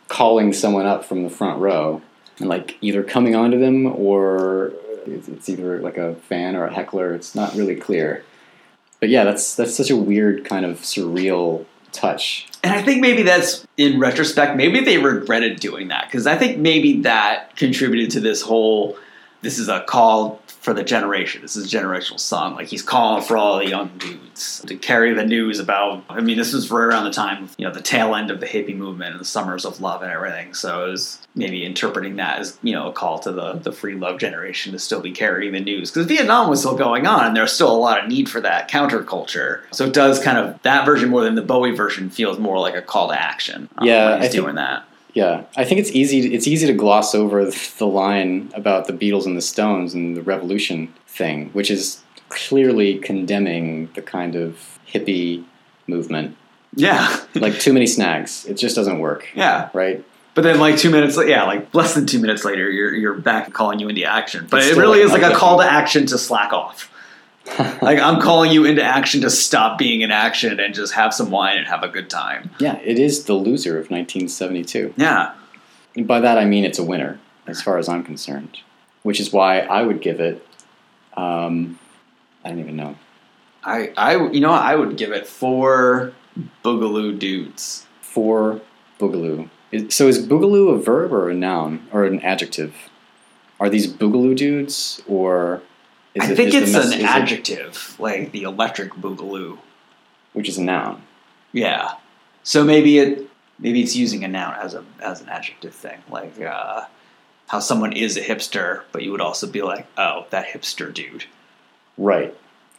calling 0.09 0.51
someone 0.51 0.85
up 0.85 1.05
from 1.05 1.23
the 1.23 1.29
front 1.29 1.59
row 1.59 2.01
and 2.39 2.49
like 2.49 2.77
either 2.81 3.01
coming 3.01 3.33
onto 3.33 3.57
them 3.57 3.87
or 3.87 4.73
it's 5.05 5.27
it's 5.29 5.49
either 5.49 5.79
like 5.79 5.97
a 5.97 6.15
fan 6.15 6.55
or 6.55 6.65
a 6.65 6.73
heckler. 6.73 7.13
It's 7.13 7.33
not 7.33 7.55
really 7.55 7.75
clear. 7.75 8.23
But 8.99 9.09
yeah, 9.09 9.23
that's 9.23 9.55
that's 9.55 9.75
such 9.75 9.89
a 9.89 9.95
weird 9.95 10.45
kind 10.45 10.65
of 10.65 10.81
surreal 10.81 11.65
touch. 11.93 12.47
And 12.63 12.73
I 12.73 12.81
think 12.81 13.01
maybe 13.01 13.23
that's 13.23 13.65
in 13.77 13.99
retrospect, 13.99 14.55
maybe 14.55 14.81
they 14.81 14.97
regretted 14.97 15.59
doing 15.59 15.87
that 15.87 16.05
because 16.05 16.27
I 16.27 16.37
think 16.37 16.59
maybe 16.59 17.01
that 17.01 17.55
contributed 17.55 18.11
to 18.11 18.19
this 18.19 18.41
whole. 18.41 18.97
This 19.41 19.57
is 19.57 19.69
a 19.69 19.81
call 19.81 20.40
for 20.61 20.73
the 20.75 20.83
generation. 20.83 21.41
This 21.41 21.55
is 21.55 21.73
a 21.73 21.77
generational 21.77 22.19
song. 22.19 22.53
Like 22.53 22.67
he's 22.67 22.83
calling 22.83 23.23
for 23.23 23.35
all 23.35 23.57
the 23.57 23.67
young 23.67 23.89
dudes 23.97 24.63
to 24.67 24.75
carry 24.77 25.11
the 25.13 25.25
news 25.25 25.57
about. 25.59 26.03
I 26.07 26.21
mean, 26.21 26.37
this 26.37 26.53
was 26.53 26.69
right 26.69 26.83
around 26.83 27.05
the 27.05 27.11
time, 27.11 27.49
you 27.57 27.65
know, 27.67 27.73
the 27.73 27.81
tail 27.81 28.13
end 28.13 28.29
of 28.29 28.39
the 28.39 28.45
hippie 28.45 28.77
movement 28.77 29.11
and 29.13 29.19
the 29.19 29.25
summers 29.25 29.65
of 29.65 29.81
love 29.81 30.03
and 30.03 30.11
everything. 30.11 30.53
So 30.53 30.85
it 30.85 30.91
was 30.91 31.17
maybe 31.33 31.65
interpreting 31.65 32.17
that 32.17 32.39
as 32.39 32.59
you 32.61 32.73
know 32.73 32.89
a 32.89 32.93
call 32.93 33.17
to 33.19 33.31
the 33.31 33.53
the 33.53 33.71
free 33.71 33.95
love 33.95 34.19
generation 34.19 34.71
to 34.73 34.79
still 34.79 35.01
be 35.01 35.11
carrying 35.11 35.53
the 35.53 35.59
news 35.61 35.89
because 35.89 36.05
Vietnam 36.05 36.49
was 36.49 36.59
still 36.59 36.75
going 36.77 37.07
on 37.07 37.25
and 37.25 37.35
there's 37.35 37.51
still 37.53 37.71
a 37.75 37.77
lot 37.77 38.01
of 38.03 38.07
need 38.07 38.29
for 38.29 38.39
that 38.41 38.69
counterculture. 38.69 39.61
So 39.71 39.85
it 39.85 39.93
does 39.93 40.19
kind 40.21 40.37
of 40.37 40.61
that 40.61 40.85
version 40.85 41.09
more 41.09 41.23
than 41.23 41.35
the 41.35 41.41
Bowie 41.41 41.71
version 41.71 42.09
feels 42.11 42.37
more 42.37 42.59
like 42.59 42.75
a 42.75 42.81
call 42.83 43.09
to 43.09 43.19
action. 43.19 43.67
um, 43.77 43.87
Yeah, 43.87 44.15
I 44.15 44.21
think- 44.21 44.33
doing 44.33 44.55
that. 44.55 44.83
Yeah, 45.13 45.43
I 45.57 45.65
think 45.65 45.81
it's 45.81 45.91
easy. 45.91 46.33
It's 46.33 46.47
easy 46.47 46.67
to 46.67 46.73
gloss 46.73 47.13
over 47.13 47.45
the 47.45 47.87
line 47.87 48.51
about 48.53 48.87
the 48.87 48.93
Beatles 48.93 49.25
and 49.25 49.35
the 49.35 49.41
Stones 49.41 49.93
and 49.93 50.15
the 50.15 50.21
revolution 50.21 50.93
thing, 51.07 51.49
which 51.49 51.69
is 51.69 52.01
clearly 52.29 52.97
condemning 52.97 53.89
the 53.93 54.01
kind 54.01 54.35
of 54.35 54.79
hippie 54.87 55.43
movement. 55.87 56.37
Yeah, 56.75 57.19
Like 57.35 57.59
too 57.59 57.73
many 57.73 57.87
snags. 57.87 58.45
It 58.45 58.53
just 58.53 58.75
doesn't 58.75 58.99
work, 58.99 59.27
yeah. 59.35 59.69
right? 59.73 60.05
But 60.33 60.43
then, 60.43 60.59
like 60.59 60.77
two 60.77 60.89
minutes, 60.89 61.17
yeah, 61.27 61.43
like 61.43 61.73
less 61.75 61.93
than 61.93 62.05
two 62.05 62.19
minutes 62.19 62.45
later, 62.45 62.69
you're 62.69 62.93
you're 62.93 63.15
back 63.15 63.51
calling 63.51 63.79
you 63.79 63.89
into 63.89 64.05
action. 64.05 64.47
But 64.49 64.61
It's 64.61 64.77
it 64.77 64.79
really 64.79 65.01
is 65.01 65.11
like 65.11 65.23
a 65.23 65.35
call 65.35 65.57
to 65.57 65.65
action 65.65 66.05
to 66.07 66.17
slack 66.17 66.53
off. 66.53 66.89
like 67.81 67.99
I'm 67.99 68.21
calling 68.21 68.51
you 68.51 68.65
into 68.65 68.83
action 68.83 69.21
to 69.21 69.29
stop 69.29 69.77
being 69.77 70.01
in 70.01 70.11
action 70.11 70.59
and 70.59 70.73
just 70.73 70.93
have 70.93 71.13
some 71.13 71.31
wine 71.31 71.57
and 71.57 71.67
have 71.67 71.83
a 71.83 71.87
good 71.87 72.09
time. 72.09 72.51
Yeah, 72.59 72.77
it 72.79 72.99
is 72.99 73.25
the 73.25 73.33
loser 73.33 73.77
of 73.77 73.89
1972. 73.89 74.93
Yeah, 74.97 75.33
And 75.95 76.07
by 76.07 76.19
that 76.19 76.37
I 76.37 76.45
mean 76.45 76.65
it's 76.65 76.79
a 76.79 76.83
winner, 76.83 77.19
as 77.47 77.61
far 77.61 77.77
as 77.77 77.89
I'm 77.89 78.03
concerned. 78.03 78.59
Which 79.03 79.19
is 79.19 79.33
why 79.33 79.59
I 79.59 79.81
would 79.81 80.01
give 80.01 80.19
it. 80.19 80.45
Um, 81.17 81.79
I 82.45 82.49
don't 82.49 82.59
even 82.59 82.75
know. 82.75 82.95
I 83.63 83.91
I 83.97 84.15
you 84.29 84.39
know 84.39 84.51
what? 84.51 84.61
I 84.61 84.75
would 84.75 84.97
give 84.97 85.11
it 85.11 85.27
four 85.27 86.13
boogaloo 86.63 87.17
dudes. 87.17 87.85
For 88.01 88.61
Boogaloo. 88.99 89.49
So 89.91 90.07
is 90.07 90.25
Boogaloo 90.27 90.73
a 90.73 90.77
verb 90.77 91.13
or 91.13 91.29
a 91.29 91.33
noun 91.33 91.87
or 91.91 92.05
an 92.05 92.19
adjective? 92.19 92.75
Are 93.59 93.69
these 93.69 93.87
Boogaloo 93.91 94.35
dudes 94.35 95.01
or 95.07 95.61
is 96.15 96.23
I 96.27 96.31
it- 96.31 96.35
think 96.35 96.53
it's 96.53 96.71
mess- 96.73 96.87
an 96.87 96.93
is 96.93 96.99
it- 96.99 97.05
adjective, 97.05 97.95
like 97.99 98.31
the 98.31 98.43
electric 98.43 98.93
boogaloo. 98.93 99.57
which 100.33 100.47
is 100.47 100.57
a 100.57 100.63
noun. 100.63 101.01
Yeah. 101.51 101.95
So 102.43 102.63
maybe 102.63 102.99
it 102.99 103.27
maybe 103.59 103.81
it's 103.81 103.95
using 103.95 104.23
a 104.23 104.27
noun 104.27 104.55
as 104.59 104.73
a 104.73 104.83
as 105.01 105.21
an 105.21 105.29
adjective 105.29 105.73
thing, 105.75 105.99
like 106.09 106.39
uh, 106.41 106.85
how 107.47 107.59
someone 107.59 107.91
is 107.93 108.15
a 108.17 108.21
hipster, 108.21 108.83
but 108.91 109.03
you 109.03 109.11
would 109.11 109.21
also 109.21 109.45
be 109.47 109.61
like, 109.61 109.85
oh, 109.97 110.25
that 110.29 110.47
hipster 110.47 110.93
dude. 110.93 111.25
Right. 111.97 112.33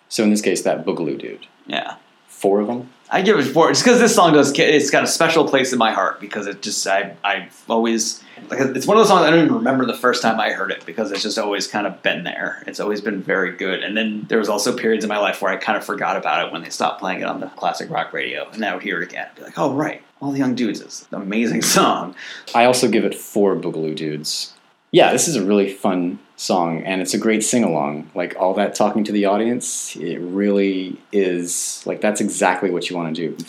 So 0.08 0.22
in 0.24 0.30
this 0.30 0.40
case, 0.42 0.62
that 0.62 0.84
Boogaloo 0.86 1.18
dude. 1.18 1.46
Yeah. 1.66 1.96
Four 2.42 2.60
of 2.60 2.66
them. 2.66 2.90
I 3.08 3.22
give 3.22 3.38
it 3.38 3.44
four 3.44 3.68
just 3.68 3.84
because 3.84 4.00
this 4.00 4.16
song 4.16 4.32
does. 4.32 4.52
It's 4.58 4.90
got 4.90 5.04
a 5.04 5.06
special 5.06 5.46
place 5.46 5.72
in 5.72 5.78
my 5.78 5.92
heart 5.92 6.18
because 6.18 6.48
it 6.48 6.60
just 6.60 6.84
I 6.88 7.14
I've 7.22 7.62
always 7.68 8.20
like 8.48 8.58
it's 8.58 8.84
one 8.84 8.96
of 8.96 9.02
those 9.02 9.10
songs 9.10 9.22
I 9.22 9.30
don't 9.30 9.44
even 9.44 9.54
remember 9.54 9.86
the 9.86 9.96
first 9.96 10.22
time 10.22 10.40
I 10.40 10.50
heard 10.50 10.72
it 10.72 10.84
because 10.84 11.12
it's 11.12 11.22
just 11.22 11.38
always 11.38 11.68
kind 11.68 11.86
of 11.86 12.02
been 12.02 12.24
there. 12.24 12.64
It's 12.66 12.80
always 12.80 13.00
been 13.00 13.22
very 13.22 13.56
good. 13.56 13.84
And 13.84 13.96
then 13.96 14.26
there 14.28 14.38
was 14.38 14.48
also 14.48 14.76
periods 14.76 15.04
in 15.04 15.08
my 15.08 15.18
life 15.18 15.40
where 15.40 15.52
I 15.52 15.56
kind 15.56 15.78
of 15.78 15.84
forgot 15.84 16.16
about 16.16 16.44
it 16.44 16.52
when 16.52 16.64
they 16.64 16.70
stopped 16.70 16.98
playing 16.98 17.20
it 17.20 17.28
on 17.28 17.38
the 17.38 17.46
classic 17.46 17.88
rock 17.90 18.12
radio, 18.12 18.48
and 18.50 18.64
I 18.64 18.74
would 18.74 18.82
hear 18.82 19.00
it 19.00 19.08
again. 19.08 19.28
I'd 19.30 19.36
be 19.36 19.42
like, 19.42 19.56
oh 19.56 19.72
right, 19.72 20.02
all 20.20 20.32
the 20.32 20.40
young 20.40 20.56
dudes 20.56 20.80
is 20.80 21.06
an 21.12 21.22
amazing 21.22 21.62
song. 21.76 22.16
I 22.56 22.64
also 22.64 22.88
give 22.88 23.04
it 23.04 23.14
four 23.14 23.54
Boogaloo 23.54 23.94
dudes. 23.94 24.52
Yeah, 24.92 25.10
this 25.10 25.26
is 25.26 25.36
a 25.36 25.44
really 25.44 25.72
fun 25.72 26.18
song, 26.36 26.82
and 26.82 27.00
it's 27.00 27.14
a 27.14 27.18
great 27.18 27.42
sing 27.42 27.64
along. 27.64 28.10
Like 28.14 28.36
all 28.38 28.52
that 28.54 28.74
talking 28.74 29.04
to 29.04 29.12
the 29.12 29.24
audience, 29.24 29.96
it 29.96 30.18
really 30.18 30.98
is 31.12 31.82
like 31.86 32.02
that's 32.02 32.20
exactly 32.20 32.70
what 32.70 32.90
you 32.90 32.96
want 32.96 33.16
to 33.16 33.28
do. 33.30 33.44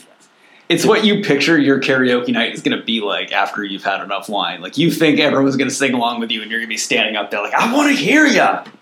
It's 0.70 0.86
what 0.86 1.04
you 1.04 1.22
picture 1.22 1.60
your 1.60 1.82
karaoke 1.82 2.32
night 2.32 2.54
is 2.54 2.62
going 2.62 2.78
to 2.78 2.84
be 2.84 3.02
like 3.02 3.34
after 3.34 3.62
you've 3.62 3.84
had 3.84 4.02
enough 4.02 4.30
wine. 4.30 4.62
Like 4.62 4.78
you 4.78 4.90
think 4.90 5.20
everyone's 5.20 5.58
going 5.58 5.70
to 5.70 5.76
sing 5.76 5.94
along 5.94 6.22
with 6.22 6.32
you, 6.32 6.42
and 6.42 6.50
you're 6.50 6.62
going 6.62 6.70
to 6.70 6.74
be 6.74 6.78
standing 6.78 7.18
up 7.18 7.30
there 7.30 7.42
like, 7.42 7.54
I 7.54 7.74
want 7.74 7.96
to 7.96 8.02
hear 8.02 8.26
ya. 8.26 8.66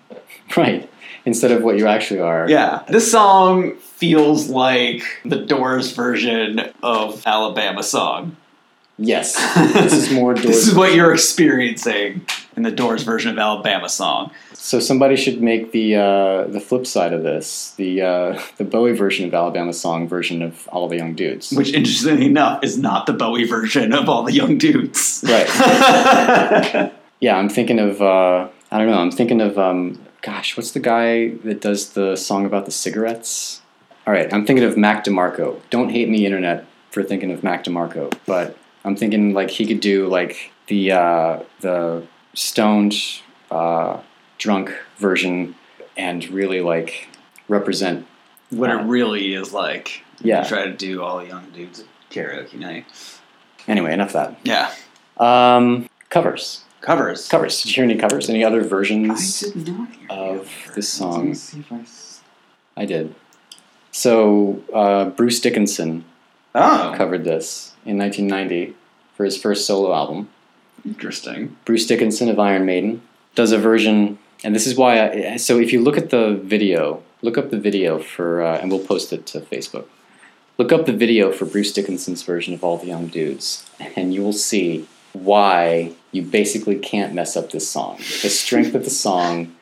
Right. 0.57 0.89
Instead 1.23 1.51
of 1.51 1.63
what 1.63 1.77
you 1.77 1.87
actually 1.87 2.19
are. 2.19 2.49
Yeah, 2.49 2.83
this 2.89 3.09
song 3.09 3.77
feels 3.77 4.49
like 4.49 5.03
the 5.23 5.37
Doors 5.37 5.93
version 5.93 6.59
of 6.83 7.25
Alabama 7.25 7.83
song. 7.83 8.35
Yes. 9.01 9.35
This 9.73 9.93
is 9.93 10.11
more 10.11 10.33
Doors. 10.33 10.45
This 10.45 10.67
is 10.67 10.75
what 10.75 10.93
you're 10.93 11.13
experiencing 11.13 12.25
in 12.55 12.63
the 12.63 12.71
Doors 12.71 13.03
version 13.03 13.31
of 13.31 13.37
Alabama 13.37 13.89
song. 13.89 14.31
So 14.53 14.79
somebody 14.79 15.15
should 15.15 15.41
make 15.41 15.71
the 15.71 15.95
uh, 15.95 16.43
the 16.45 16.59
flip 16.59 16.85
side 16.85 17.13
of 17.13 17.23
this, 17.23 17.73
the 17.77 18.01
uh, 18.01 18.41
the 18.57 18.63
Bowie 18.63 18.93
version 18.93 19.25
of 19.25 19.33
Alabama 19.33 19.73
song 19.73 20.07
version 20.07 20.41
of 20.41 20.67
All 20.71 20.87
the 20.87 20.97
Young 20.97 21.15
Dudes. 21.15 21.51
Which, 21.51 21.73
interestingly 21.73 22.27
enough, 22.27 22.63
is 22.63 22.77
not 22.77 23.07
the 23.07 23.13
Bowie 23.13 23.45
version 23.45 23.91
of 23.93 24.07
all 24.07 24.23
the 24.23 24.33
young 24.33 24.57
dudes. 24.57 25.23
Right. 25.27 26.91
Yeah, 27.21 27.37
I'm 27.37 27.49
thinking 27.49 27.79
of 27.79 28.01
uh, 28.01 28.49
I 28.71 28.77
don't 28.79 28.87
know. 28.87 28.99
I'm 28.99 29.11
thinking 29.11 29.41
of 29.41 29.57
um, 29.57 30.01
gosh, 30.21 30.57
what's 30.57 30.71
the 30.71 30.79
guy 30.79 31.29
that 31.45 31.61
does 31.61 31.91
the 31.93 32.15
song 32.15 32.45
about 32.45 32.65
the 32.65 32.71
cigarettes? 32.71 33.61
All 34.05 34.13
right, 34.13 34.33
I'm 34.33 34.45
thinking 34.45 34.65
of 34.65 34.75
Mac 34.75 35.05
DeMarco. 35.05 35.61
Don't 35.69 35.89
hate 35.89 36.09
me, 36.09 36.25
internet, 36.25 36.65
for 36.89 37.03
thinking 37.03 37.31
of 37.31 37.43
Mac 37.43 37.63
DeMarco, 37.63 38.11
but 38.25 38.57
I'm 38.83 38.95
thinking 38.95 39.33
like 39.33 39.49
he 39.49 39.65
could 39.65 39.79
do 39.79 40.07
like 40.07 40.51
the 40.67 40.91
uh, 40.91 41.39
the 41.61 42.05
stoned, 42.33 42.95
uh, 43.49 43.99
drunk 44.37 44.73
version, 44.97 45.55
and 45.97 46.23
really 46.29 46.61
like 46.61 47.07
represent. 47.47 48.05
what 48.49 48.69
it 48.69 48.81
really 48.83 49.33
is 49.33 49.53
like. 49.53 50.03
Yeah. 50.21 50.43
Try 50.43 50.65
to 50.65 50.73
do 50.73 51.01
all 51.01 51.19
the 51.19 51.27
young 51.27 51.49
dudes 51.51 51.79
at 51.79 51.85
karaoke 52.11 52.53
night. 52.59 52.85
Anyway, 53.67 53.93
enough 53.93 54.09
of 54.09 54.13
that. 54.13 54.39
Yeah. 54.43 54.71
Um, 55.17 55.89
covers, 56.09 56.63
Covers. 56.81 57.27
covers. 57.27 57.61
Did 57.61 57.69
you 57.69 57.75
hear 57.75 57.83
any 57.83 57.95
covers? 57.97 58.29
Any 58.29 58.43
other 58.43 58.61
versions? 58.63 59.41
did 59.41 59.67
not 59.67 59.89
hear 59.91 60.07
of 60.09 60.49
this 60.75 60.97
covers. 60.97 61.15
Let 61.17 61.25
me 61.25 61.33
song. 61.33 61.35
see 61.35 61.59
if 61.59 61.71
I 61.71 62.81
I 62.81 62.85
did. 62.85 63.13
So 63.91 64.61
uh, 64.73 65.05
Bruce 65.05 65.39
Dickinson 65.39 66.05
Oh, 66.53 66.93
covered 66.95 67.23
this 67.23 67.73
in 67.85 67.97
1990 67.97 68.75
for 69.15 69.23
his 69.23 69.37
first 69.37 69.65
solo 69.65 69.93
album. 69.93 70.29
interesting. 70.85 71.55
Bruce 71.63 71.85
Dickinson 71.85 72.29
of 72.29 72.39
Iron 72.39 72.65
Maiden 72.65 73.01
does 73.35 73.51
a 73.51 73.57
version, 73.57 74.17
and 74.43 74.53
this 74.53 74.67
is 74.67 74.75
why. 74.75 75.09
I, 75.09 75.37
so 75.37 75.59
if 75.59 75.71
you 75.71 75.81
look 75.81 75.97
at 75.97 76.09
the 76.09 76.39
video, 76.43 77.03
look 77.21 77.37
up 77.37 77.51
the 77.51 77.59
video 77.59 77.99
for, 77.99 78.41
uh, 78.41 78.57
and 78.57 78.71
we'll 78.71 78.85
post 78.85 79.13
it 79.13 79.25
to 79.27 79.41
Facebook. 79.41 79.85
Look 80.57 80.71
up 80.71 80.85
the 80.85 80.93
video 80.93 81.31
for 81.31 81.45
Bruce 81.45 81.71
Dickinson's 81.71 82.23
version 82.23 82.53
of 82.53 82.63
All 82.63 82.77
the 82.77 82.87
Young 82.87 83.07
Dudes, 83.07 83.65
and 83.95 84.13
you 84.13 84.21
will 84.21 84.33
see 84.33 84.87
why 85.13 85.93
you 86.11 86.21
basically 86.21 86.77
can't 86.77 87.13
mess 87.13 87.37
up 87.37 87.51
this 87.51 87.69
song. 87.69 87.97
The 87.97 88.29
strength 88.29 88.75
of 88.75 88.83
the 88.83 88.89
song 88.89 89.55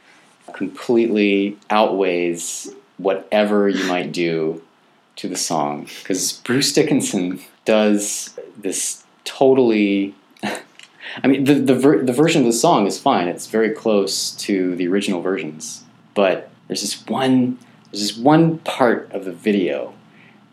completely 0.53 1.57
outweighs 1.69 2.73
whatever 2.97 3.69
you 3.69 3.85
might 3.85 4.11
do 4.11 4.61
to 5.19 5.27
the 5.27 5.35
song 5.35 5.85
because 5.99 6.33
Bruce 6.43 6.71
Dickinson 6.71 7.41
does 7.65 8.37
this 8.57 9.03
totally. 9.25 10.15
I 11.23 11.27
mean, 11.27 11.43
the 11.43 11.55
the, 11.55 11.75
ver- 11.75 12.03
the 12.03 12.13
version 12.13 12.41
of 12.41 12.47
the 12.47 12.53
song 12.53 12.87
is 12.87 12.97
fine. 12.97 13.27
It's 13.27 13.47
very 13.47 13.71
close 13.71 14.31
to 14.47 14.75
the 14.75 14.87
original 14.87 15.21
versions, 15.21 15.83
but 16.13 16.49
there's 16.67 16.81
this 16.81 17.05
one 17.07 17.59
there's 17.91 18.01
this 18.01 18.17
one 18.17 18.59
part 18.59 19.11
of 19.11 19.25
the 19.25 19.33
video 19.33 19.93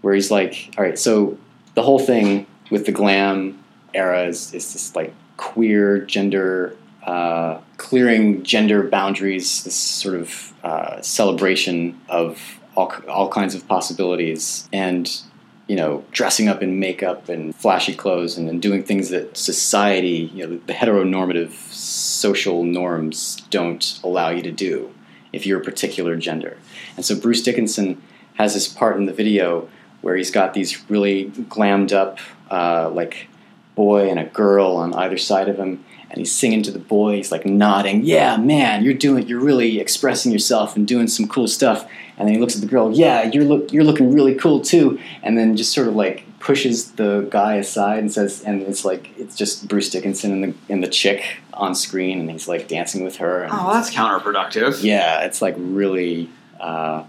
where 0.00 0.14
he's 0.14 0.30
like, 0.30 0.74
all 0.76 0.84
right, 0.84 0.98
so 0.98 1.38
the 1.74 1.82
whole 1.82 2.00
thing 2.00 2.46
with 2.70 2.86
the 2.86 2.92
glam 2.92 3.62
era 3.94 4.26
is, 4.26 4.52
is 4.52 4.72
this 4.72 4.96
like 4.96 5.14
queer 5.36 6.00
gender 6.00 6.76
uh, 7.04 7.60
clearing 7.76 8.42
gender 8.42 8.82
boundaries, 8.82 9.62
this 9.62 9.76
sort 9.76 10.16
of 10.16 10.52
uh, 10.64 11.00
celebration 11.02 12.00
of 12.08 12.58
all, 12.76 12.92
all 13.08 13.28
kinds 13.28 13.54
of 13.54 13.66
possibilities, 13.66 14.68
and 14.72 15.20
you 15.66 15.74
know, 15.74 16.04
dressing 16.12 16.48
up 16.48 16.62
in 16.62 16.78
makeup 16.78 17.28
and 17.28 17.54
flashy 17.54 17.94
clothes, 17.94 18.38
and, 18.38 18.46
then 18.46 18.60
doing 18.60 18.84
things 18.84 19.08
that 19.08 19.36
society, 19.36 20.30
you 20.32 20.46
know, 20.46 20.60
the 20.66 20.72
heteronormative 20.72 21.50
social 21.72 22.62
norms 22.62 23.36
don't 23.50 23.98
allow 24.04 24.30
you 24.30 24.42
to 24.42 24.52
do 24.52 24.92
if 25.32 25.44
you're 25.44 25.60
a 25.60 25.64
particular 25.64 26.16
gender. 26.16 26.56
And 26.96 27.04
so 27.04 27.18
Bruce 27.18 27.42
Dickinson 27.42 28.00
has 28.34 28.54
this 28.54 28.68
part 28.68 28.96
in 28.96 29.06
the 29.06 29.12
video 29.12 29.68
where 30.02 30.14
he's 30.14 30.30
got 30.30 30.54
these 30.54 30.88
really 30.88 31.30
glammed 31.30 31.92
up, 31.92 32.18
uh, 32.50 32.88
like 32.90 33.28
boy 33.74 34.08
and 34.08 34.20
a 34.20 34.24
girl 34.24 34.76
on 34.76 34.94
either 34.94 35.18
side 35.18 35.48
of 35.48 35.56
him, 35.58 35.84
and 36.16 36.22
he's 36.22 36.32
singing 36.34 36.62
to 36.62 36.70
the 36.70 36.78
boy. 36.78 37.16
He's 37.16 37.30
like 37.30 37.46
nodding, 37.46 38.02
"Yeah, 38.04 38.36
man, 38.36 38.82
you're 38.82 38.94
doing, 38.94 39.26
you're 39.28 39.40
really 39.40 39.78
expressing 39.80 40.32
yourself 40.32 40.74
and 40.76 40.86
doing 40.86 41.06
some 41.08 41.28
cool 41.28 41.46
stuff." 41.46 41.86
And 42.18 42.26
then 42.26 42.34
he 42.34 42.40
looks 42.40 42.54
at 42.54 42.62
the 42.62 42.66
girl, 42.66 42.90
"Yeah, 42.92 43.24
you're 43.24 43.44
look, 43.44 43.72
you're 43.72 43.84
looking 43.84 44.12
really 44.12 44.34
cool 44.34 44.60
too." 44.60 44.98
And 45.22 45.36
then 45.38 45.56
just 45.56 45.72
sort 45.72 45.86
of 45.88 45.94
like 45.94 46.24
pushes 46.40 46.92
the 46.92 47.26
guy 47.30 47.54
aside 47.56 47.98
and 47.98 48.12
says, 48.12 48.42
and 48.44 48.62
it's 48.62 48.84
like 48.84 49.10
it's 49.18 49.34
just 49.36 49.66
Bruce 49.68 49.90
Dickinson 49.90 50.32
and 50.32 50.44
the 50.44 50.54
and 50.72 50.82
the 50.82 50.88
chick 50.88 51.22
on 51.54 51.74
screen, 51.74 52.20
and 52.20 52.30
he's 52.30 52.48
like 52.48 52.68
dancing 52.68 53.04
with 53.04 53.16
her. 53.16 53.42
And 53.42 53.52
Oh, 53.54 53.72
that's 53.72 53.90
counterproductive. 53.92 54.82
yeah, 54.82 55.20
it's 55.24 55.42
like 55.42 55.54
really, 55.58 56.28
uh, 56.60 57.02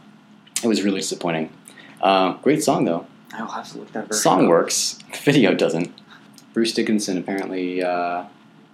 it 0.64 0.68
was 0.68 0.84
really 0.84 1.00
disappointing. 1.00 1.50
Uh, 2.02 2.34
great 2.44 2.64
song 2.64 2.86
though. 2.86 3.06
I'll 3.34 3.48
have 3.48 3.72
to 3.72 3.78
look 3.78 3.92
that 3.94 4.08
version 4.08 4.22
Song 4.22 4.44
up. 4.44 4.50
works. 4.50 5.00
Video 5.24 5.54
doesn't. 5.54 5.92
Bruce 6.54 6.74
Dickinson 6.74 7.18
apparently 7.20 7.84
uh, 7.84 8.24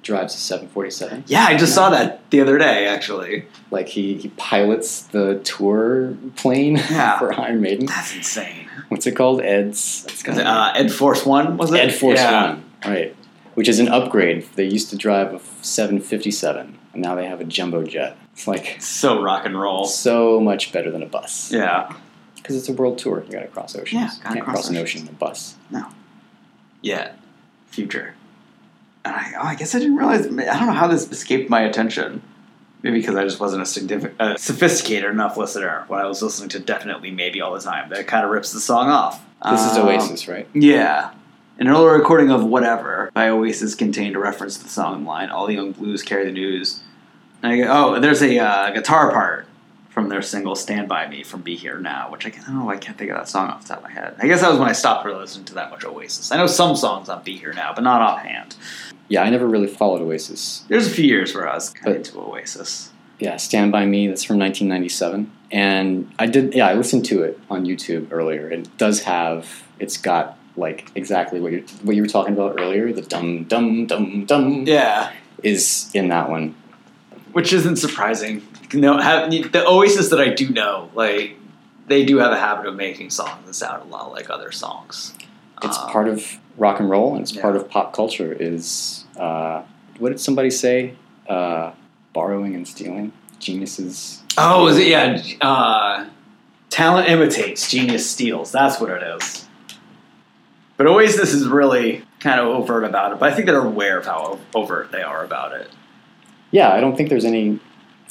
drives 0.04 0.36
a 0.36 0.38
747. 0.38 1.24
Yeah, 1.28 1.46
I 1.46 1.56
just 1.58 1.74
saw 1.74 1.90
that 1.90 2.30
the 2.30 2.42
other 2.42 2.58
day, 2.58 2.86
actually. 2.88 3.46
Like 3.72 3.88
he, 3.88 4.16
he 4.16 4.30
pilots 4.30 5.02
the 5.04 5.40
tour 5.40 6.16
plane 6.36 6.76
Yeah. 6.92 7.18
for 7.18 7.34
Iron 7.40 7.62
Maiden. 7.62 7.88
That's 7.88 8.16
insane. 8.16 8.68
What's 8.90 9.08
it 9.08 9.14
called? 9.16 9.42
Ed's. 9.42 10.06
It's 10.10 10.22
got 10.24 10.38
Uh, 10.38 10.74
Ed 10.76 10.92
Force 10.92 11.26
One 11.26 11.58
was 11.58 11.72
it? 11.74 11.80
Ed 11.80 11.94
Force 11.96 12.20
yeah. 12.20 12.50
One, 12.54 12.64
right? 12.86 13.16
Which 13.56 13.68
is 13.68 13.80
an 13.80 13.88
upgrade. 13.88 14.46
They 14.56 14.66
used 14.66 14.90
to 14.92 14.98
drive 14.98 15.34
a 15.34 15.40
757, 15.62 16.78
and 16.94 17.02
now 17.02 17.16
they 17.16 17.26
have 17.26 17.40
a 17.42 17.44
jumbo 17.46 17.84
jet. 17.84 18.18
It's 18.34 18.48
like 18.48 18.78
So 18.82 19.22
rock 19.22 19.46
and 19.46 19.60
roll. 19.60 19.86
so 19.86 20.40
much 20.40 20.72
better 20.72 20.92
than 20.92 21.02
a 21.04 21.08
bus. 21.08 21.52
Yeah. 21.52 21.94
Because 22.36 22.56
it's 22.58 22.68
a 22.68 22.74
world 22.74 22.98
tour. 22.98 23.24
You 23.26 23.32
gotta 23.32 23.48
cross 23.48 23.76
oceans. 23.76 23.94
Yeah, 23.94 24.10
gotta 24.24 24.36
can't 24.36 24.44
cross 24.46 24.56
cross 24.56 24.70
an 24.70 24.78
ocean 24.78 25.02
in 25.04 25.08
a 25.08 25.12
bus. 25.14 25.56
No. 25.72 25.86
Yeah. 26.82 27.14
Future. 27.68 28.16
And 29.06 29.14
I, 29.16 29.34
oh, 29.38 29.44
I 29.48 29.56
guess 29.56 29.76
I 29.76 29.80
didn't 29.80 29.98
realize. 29.98 30.26
I 30.26 30.30
don't 30.30 30.68
know 30.68 30.74
how 30.74 30.88
this 30.88 31.10
escaped 31.12 31.50
my 31.50 31.62
attention. 31.62 32.22
Maybe 32.82 33.00
because 33.00 33.16
I 33.16 33.24
just 33.24 33.40
wasn't 33.40 33.62
a 33.62 33.66
significant, 33.66 34.20
uh, 34.20 34.36
sophisticated 34.36 35.10
enough 35.10 35.38
listener 35.38 35.86
when 35.88 36.02
I 36.02 36.06
was 36.06 36.22
listening 36.22 36.50
to 36.50 36.60
definitely 36.60 37.12
maybe 37.12 37.40
all 37.40 37.54
the 37.54 37.62
time. 37.62 37.90
That 37.90 38.08
kind 38.08 38.26
of 38.26 38.32
rips 38.32 38.52
the 38.52 38.60
song 38.60 38.90
off. 38.90 39.24
This 39.50 39.62
is 39.66 39.78
Um, 39.78 39.88
Oasis, 39.88 40.28
right? 40.28 40.48
Yeah. 40.54 41.12
An 41.60 41.70
earlier 41.70 41.94
recording 41.94 42.30
of 42.30 42.44
Whatever 42.44 43.10
by 43.14 43.30
Oasis 43.30 43.74
contained 43.76 44.16
a 44.18 44.20
reference 44.20 44.58
to 44.58 44.64
the 44.64 44.70
song 44.70 45.06
line, 45.06 45.30
All 45.30 45.48
the 45.48 45.54
Young 45.54 45.72
Blues 45.72 46.02
Carry 46.04 46.26
the 46.26 46.32
News. 46.32 46.82
And 47.42 47.54
I 47.54 47.58
go, 47.58 47.68
oh, 47.72 48.00
there's 48.02 48.22
a 48.22 48.38
uh, 48.38 48.72
guitar 48.72 49.12
part 49.12 49.48
from 49.94 50.10
their 50.10 50.24
single 50.24 50.56
Stand 50.56 50.90
By 50.90 51.08
Me 51.08 51.22
from 51.24 51.42
Be 51.44 51.56
Here 51.56 51.78
Now, 51.78 52.10
which 52.12 52.26
I, 52.26 52.32
can't, 52.32 52.50
know, 52.50 52.68
I 52.68 52.78
can't 52.78 52.98
think 52.98 53.12
of 53.12 53.18
that 53.18 53.30
song 53.30 53.50
off 53.50 53.62
the 53.62 53.68
top 53.70 53.78
of 53.78 53.84
my 53.84 53.92
head. 53.92 54.16
I 54.20 54.26
guess 54.28 54.42
that 54.42 54.50
was 54.50 54.58
when 54.58 54.68
I 54.68 54.72
stopped 54.72 55.06
really 55.06 55.20
listening 55.20 55.46
to 55.46 55.54
that 55.54 55.70
much 55.70 55.86
Oasis. 55.86 56.32
I 56.32 56.38
know 56.38 56.48
some 56.48 56.76
songs 56.76 57.10
on 57.10 57.24
Be 57.24 57.38
Here 57.38 57.54
Now, 57.54 57.74
but 57.76 57.84
not 57.84 58.02
offhand. 58.02 58.56
Yeah, 59.08 59.22
I 59.22 59.30
never 59.30 59.48
really 59.48 59.68
followed 59.68 60.02
Oasis. 60.02 60.64
There's 60.68 60.88
a 60.88 60.90
few 60.90 61.06
years 61.06 61.36
where 61.36 61.48
I 61.48 61.54
was 61.54 61.70
kind 61.70 61.86
But- 61.86 61.92
of 61.92 61.98
into 61.98 62.20
Oasis. 62.20 62.90
Yeah, 63.20 63.38
Stand 63.38 63.72
By 63.72 63.86
Me, 63.86 64.08
that's 64.08 64.24
from 64.24 64.40
1997. 64.40 65.32
And 65.52 66.12
I 66.18 66.26
did, 66.26 66.56
yeah, 66.56 66.68
I 66.68 66.74
listened 66.74 67.06
to 67.06 67.22
it 67.22 67.40
on 67.50 67.64
YouTube 67.66 68.08
earlier. 68.12 68.50
It 68.50 68.76
does 68.80 69.04
have, 69.04 69.64
it's 69.80 69.98
got 69.98 70.38
like 70.58 70.92
exactly 70.96 71.40
what 71.40 71.52
you 71.52 71.66
what 71.84 71.96
you 71.96 72.02
were 72.02 72.08
talking 72.08 72.34
about 72.34 72.60
earlier. 72.60 72.92
The 72.92 73.02
dum 73.04 73.44
dum 73.46 73.86
dum 73.86 74.26
dum 74.26 74.64
Yeah. 74.68 75.12
is 75.44 75.90
in 75.94 76.10
that 76.10 76.30
one. 76.30 76.56
Which 77.32 77.54
isn't 77.54 77.78
surprising. 77.78 78.46
No, 78.74 78.98
have, 78.98 79.30
the 79.30 79.66
Oasis 79.68 80.10
that 80.10 80.20
I 80.20 80.30
do 80.30 80.50
know, 80.50 80.90
like, 80.96 81.38
they 81.88 82.06
do 82.06 82.18
have 82.18 82.32
a 82.32 82.40
habit 82.40 82.66
of 82.66 82.76
making 82.76 83.10
songs 83.10 83.46
that 83.46 83.54
sound 83.54 83.84
a 83.84 83.86
lot 83.86 84.12
like 84.12 84.30
other 84.30 84.52
songs. 84.52 85.14
It's 85.62 85.78
Um, 85.78 85.90
part 85.90 86.08
of 86.08 86.40
rock 86.58 86.80
and 86.80 86.90
roll, 86.90 87.14
and 87.14 87.22
it's 87.22 87.32
part 87.32 87.56
of 87.56 87.70
pop 87.70 87.94
culture. 87.94 88.36
Is 88.38 89.06
uh, 89.18 89.64
what 90.00 90.10
did 90.10 90.20
somebody 90.20 90.50
say? 90.50 90.96
Uh, 91.28 91.72
borrowing 92.14 92.56
and 92.56 92.68
stealing, 92.68 93.12
geniuses. 93.40 94.22
Oh, 94.38 94.68
is 94.68 94.78
it? 94.78 94.88
Yeah. 94.88 95.22
Uh, 95.42 96.06
talent 96.70 97.10
imitates, 97.10 97.70
genius 97.70 98.10
steals. 98.10 98.52
That's 98.52 98.80
what 98.80 98.90
it 98.90 99.04
is. 99.04 99.48
But 100.78 100.88
Oasis 100.88 101.34
is 101.34 101.48
really 101.48 102.04
kind 102.20 102.40
of 102.40 102.48
overt 102.48 102.84
about 102.84 103.12
it. 103.12 103.20
But 103.20 103.32
I 103.32 103.36
think 103.36 103.46
they're 103.46 103.64
aware 103.64 104.00
of 104.00 104.06
how 104.06 104.40
overt 104.56 104.92
they 104.92 105.04
are 105.04 105.24
about 105.24 105.54
it. 105.54 105.70
Yeah, 106.52 106.74
I 106.74 106.80
don't 106.82 106.96
think 106.96 107.10
there's 107.10 107.26
any. 107.26 107.60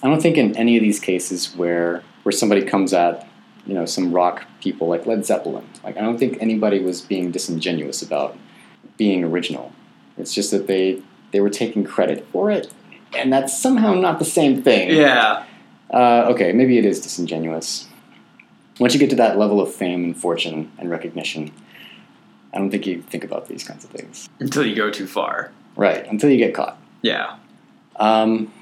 I 0.02 0.08
don't 0.08 0.20
think 0.20 0.36
in 0.36 0.56
any 0.56 0.76
of 0.76 0.82
these 0.82 1.00
cases 1.00 1.54
where 1.56 2.02
where 2.22 2.32
somebody 2.32 2.62
comes 2.62 2.92
at 2.92 3.26
you 3.66 3.74
know 3.74 3.86
some 3.86 4.12
rock 4.12 4.44
people 4.60 4.88
like 4.88 5.06
Led 5.06 5.24
Zeppelin. 5.24 5.66
Like 5.84 5.96
I 5.96 6.00
don't 6.00 6.18
think 6.18 6.38
anybody 6.40 6.80
was 6.80 7.00
being 7.00 7.30
disingenuous 7.30 8.02
about 8.02 8.36
being 8.96 9.24
original. 9.24 9.72
It's 10.18 10.34
just 10.34 10.50
that 10.50 10.66
they 10.66 11.02
they 11.30 11.40
were 11.40 11.50
taking 11.50 11.84
credit 11.84 12.26
for 12.32 12.50
it, 12.50 12.72
and 13.14 13.32
that's 13.32 13.56
somehow 13.56 13.94
not 13.94 14.18
the 14.18 14.24
same 14.24 14.62
thing. 14.62 14.90
Yeah. 14.90 15.44
Uh, 15.92 16.26
okay, 16.30 16.52
maybe 16.52 16.78
it 16.78 16.84
is 16.84 17.00
disingenuous. 17.00 17.86
Once 18.80 18.94
you 18.94 19.00
get 19.00 19.10
to 19.10 19.16
that 19.16 19.38
level 19.38 19.60
of 19.60 19.72
fame 19.72 20.04
and 20.04 20.16
fortune 20.16 20.72
and 20.78 20.90
recognition, 20.90 21.52
I 22.52 22.58
don't 22.58 22.70
think 22.70 22.86
you 22.86 23.02
think 23.02 23.24
about 23.24 23.46
these 23.46 23.62
kinds 23.62 23.84
of 23.84 23.90
things. 23.90 24.28
Until 24.40 24.66
you 24.66 24.74
go 24.74 24.90
too 24.90 25.06
far. 25.06 25.52
Right, 25.76 26.06
until 26.06 26.30
you 26.30 26.38
get 26.38 26.54
caught. 26.54 26.78
Yeah. 27.02 27.36
Um, 27.96 28.52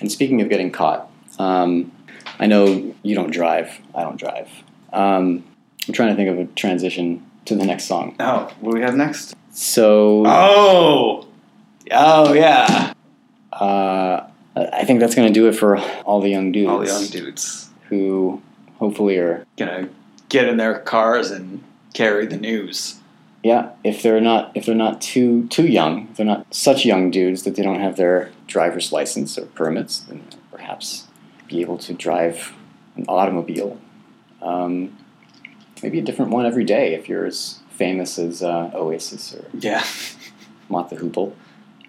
and 0.00 0.10
speaking 0.10 0.40
of 0.42 0.48
getting 0.48 0.70
caught, 0.70 1.10
um, 1.38 1.92
I 2.38 2.46
know 2.46 2.94
you 3.02 3.14
don't 3.14 3.30
drive. 3.30 3.78
I 3.94 4.02
don't 4.02 4.16
drive. 4.18 4.48
Um, 4.92 5.44
I'm 5.86 5.94
trying 5.94 6.10
to 6.10 6.14
think 6.16 6.28
of 6.30 6.38
a 6.38 6.44
transition 6.54 7.24
to 7.46 7.54
the 7.54 7.64
next 7.64 7.84
song. 7.84 8.14
Oh, 8.20 8.52
what 8.60 8.72
do 8.72 8.78
we 8.78 8.82
have 8.84 8.94
next? 8.96 9.34
So 9.52 10.24
Oh. 10.26 11.26
Oh, 11.90 12.32
yeah. 12.34 12.92
uh, 13.52 14.20
I 14.54 14.84
think 14.84 15.00
that's 15.00 15.14
going 15.14 15.28
to 15.28 15.32
do 15.34 15.48
it 15.48 15.52
for 15.52 15.78
all 16.04 16.20
the 16.20 16.28
young 16.28 16.52
dudes 16.52 16.68
All 16.70 16.78
the 16.80 16.86
young 16.86 17.06
dudes. 17.06 17.68
who 17.88 18.42
hopefully 18.78 19.16
are 19.18 19.46
Gonna 19.56 19.88
get 20.28 20.48
in 20.48 20.56
their 20.58 20.78
cars 20.80 21.30
and 21.30 21.62
carry 21.94 22.26
the 22.26 22.36
news. 22.36 22.97
Yeah. 23.42 23.70
If 23.84 24.02
they're 24.02 24.20
not 24.20 24.52
if 24.54 24.66
they're 24.66 24.74
not 24.74 25.00
too 25.00 25.46
too 25.48 25.66
young, 25.66 26.08
if 26.10 26.16
they're 26.16 26.26
not 26.26 26.46
such 26.54 26.84
young 26.84 27.10
dudes 27.10 27.42
that 27.44 27.54
they 27.56 27.62
don't 27.62 27.80
have 27.80 27.96
their 27.96 28.30
driver's 28.46 28.92
license 28.92 29.38
or 29.38 29.46
permits, 29.46 30.00
then 30.00 30.22
perhaps 30.50 31.06
be 31.46 31.60
able 31.60 31.78
to 31.78 31.94
drive 31.94 32.52
an 32.96 33.04
automobile. 33.08 33.78
Um, 34.42 34.96
maybe 35.82 35.98
a 35.98 36.02
different 36.02 36.30
one 36.30 36.46
every 36.46 36.64
day 36.64 36.94
if 36.94 37.08
you're 37.08 37.26
as 37.26 37.60
famous 37.70 38.18
as 38.18 38.42
uh, 38.42 38.70
Oasis 38.74 39.34
or 39.34 39.44
Yeah. 39.58 39.84
Mott 40.68 40.90
the 40.90 40.96
Hoople. 40.96 41.32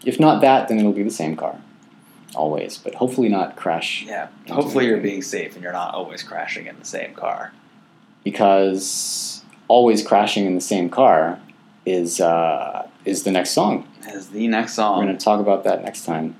If 0.05 0.19
not 0.19 0.41
that, 0.41 0.67
then 0.67 0.79
it'll 0.79 0.93
be 0.93 1.03
the 1.03 1.09
same 1.09 1.35
car, 1.35 1.59
always. 2.35 2.77
But 2.77 2.95
hopefully 2.95 3.27
not 3.27 3.55
crash 3.57 4.03
Yeah. 4.07 4.27
Hopefully 4.49 4.85
you're 4.85 4.97
being 5.01 5.21
safe 5.21 5.55
and 5.55 5.63
you're 5.63 5.73
not 5.73 5.93
always 5.93 6.23
crashing 6.23 6.67
in 6.67 6.77
the 6.79 6.85
same 6.85 7.13
car. 7.13 7.51
because 8.23 9.38
always 9.69 10.05
crashing 10.05 10.45
in 10.45 10.55
the 10.55 10.61
same 10.61 10.89
car 10.89 11.39
is 11.85 12.19
uh, 12.19 12.85
is 13.05 13.23
the 13.23 13.31
next 13.31 13.51
song. 13.51 13.87
As 14.07 14.29
the 14.29 14.47
next 14.49 14.73
song. 14.73 14.99
We're 14.99 15.05
going 15.05 15.17
to 15.17 15.23
talk 15.23 15.39
about 15.39 15.63
that 15.63 15.83
next 15.83 16.03
time. 16.05 16.35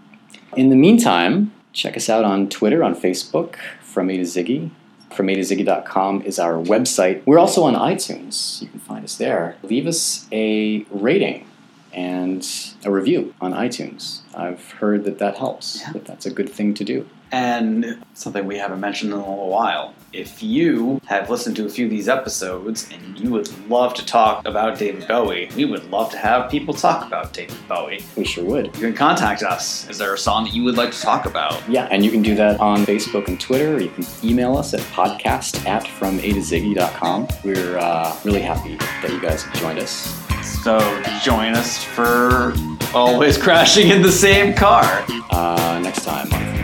In 0.57 0.69
the 0.69 0.75
meantime, 0.75 1.53
check 1.71 1.95
us 1.95 2.09
out 2.09 2.25
on 2.25 2.49
Twitter, 2.49 2.83
on 2.83 2.93
Facebook, 2.95 3.55
from 3.81 4.09
A 4.09 4.17
to 4.17 4.23
Ziggy. 4.23 4.71
From 5.11 5.29
A 5.29 5.35
to 5.35 5.41
Ziggy.com 5.41 6.23
is 6.23 6.37
our 6.39 6.53
website. 6.53 7.21
We're 7.25 7.39
also 7.39 7.63
on 7.63 7.75
iTunes. 7.75 8.61
You 8.61 8.67
can 8.67 8.79
find 8.79 9.03
us 9.05 9.15
there. 9.17 9.55
Leave 9.63 9.87
us 9.87 10.27
a 10.31 10.83
rating 10.91 11.45
and 11.93 12.47
a 12.85 12.91
review 12.91 13.33
on 13.41 13.53
iTunes. 13.53 14.21
I've 14.35 14.71
heard 14.73 15.03
that 15.05 15.17
that 15.19 15.37
helps, 15.37 15.81
Yeah. 15.81 15.93
that 15.93 16.05
that's 16.05 16.25
a 16.25 16.31
good 16.31 16.49
thing 16.49 16.73
to 16.75 16.83
do. 16.83 17.07
And 17.31 18.03
something 18.13 18.45
we 18.45 18.57
haven't 18.57 18.79
mentioned 18.79 19.13
in 19.13 19.19
a 19.19 19.29
little 19.29 19.49
while. 19.49 19.93
If 20.11 20.41
you 20.41 20.99
have 21.05 21.29
listened 21.29 21.55
to 21.57 21.65
a 21.65 21.69
few 21.69 21.85
of 21.85 21.91
these 21.91 22.09
episodes 22.09 22.89
and 22.91 23.19
you 23.19 23.29
would 23.29 23.47
love 23.69 23.93
to 23.93 24.05
talk 24.05 24.45
about 24.47 24.79
David 24.79 25.07
Bowie, 25.07 25.49
we 25.55 25.65
would 25.65 25.89
love 25.91 26.09
to 26.11 26.17
have 26.17 26.49
people 26.49 26.73
talk 26.73 27.05
about 27.05 27.31
David 27.31 27.57
Bowie. 27.67 28.03
We 28.15 28.25
sure 28.25 28.43
would. 28.45 28.67
You 28.75 28.81
can 28.81 28.95
contact 28.95 29.43
us. 29.43 29.87
Is 29.87 29.99
there 29.99 30.13
a 30.13 30.17
song 30.17 30.45
that 30.45 30.53
you 30.53 30.63
would 30.63 30.77
like 30.77 30.91
to 30.91 30.99
talk 30.99 31.25
about? 31.25 31.61
Yeah, 31.69 31.87
and 31.91 32.03
you 32.03 32.09
can 32.09 32.23
do 32.23 32.33
that 32.35 32.59
on 32.59 32.85
Facebook 32.85 33.27
and 33.27 33.39
Twitter. 33.39 33.75
Or 33.75 33.79
you 33.79 33.89
can 33.89 34.05
email 34.23 34.57
us 34.57 34.73
at 34.73 34.79
podcast 34.81 35.65
at 35.67 35.87
from 35.87 36.17
A 36.19 36.33
to 36.33 36.39
Ziggy.com. 36.39 37.27
We're 37.43 37.77
uh, 37.77 38.17
really 38.23 38.41
happy 38.41 38.77
that 38.77 39.11
you 39.11 39.21
guys 39.21 39.43
have 39.43 39.53
joined 39.61 39.77
us. 39.77 40.15
So 40.63 40.79
join 41.21 41.53
us 41.53 41.83
for 41.83 42.53
always 42.93 43.37
crashing 43.41 43.89
in 43.89 44.01
the 44.01 44.11
same 44.11 44.55
car. 44.55 45.05
Uh, 45.29 45.79
next 45.83 46.03
time 46.03 46.58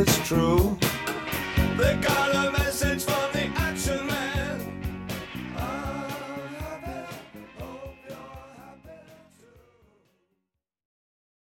it's 0.00 0.18
true. 0.26 0.78
They 1.76 1.94
got 1.96 2.29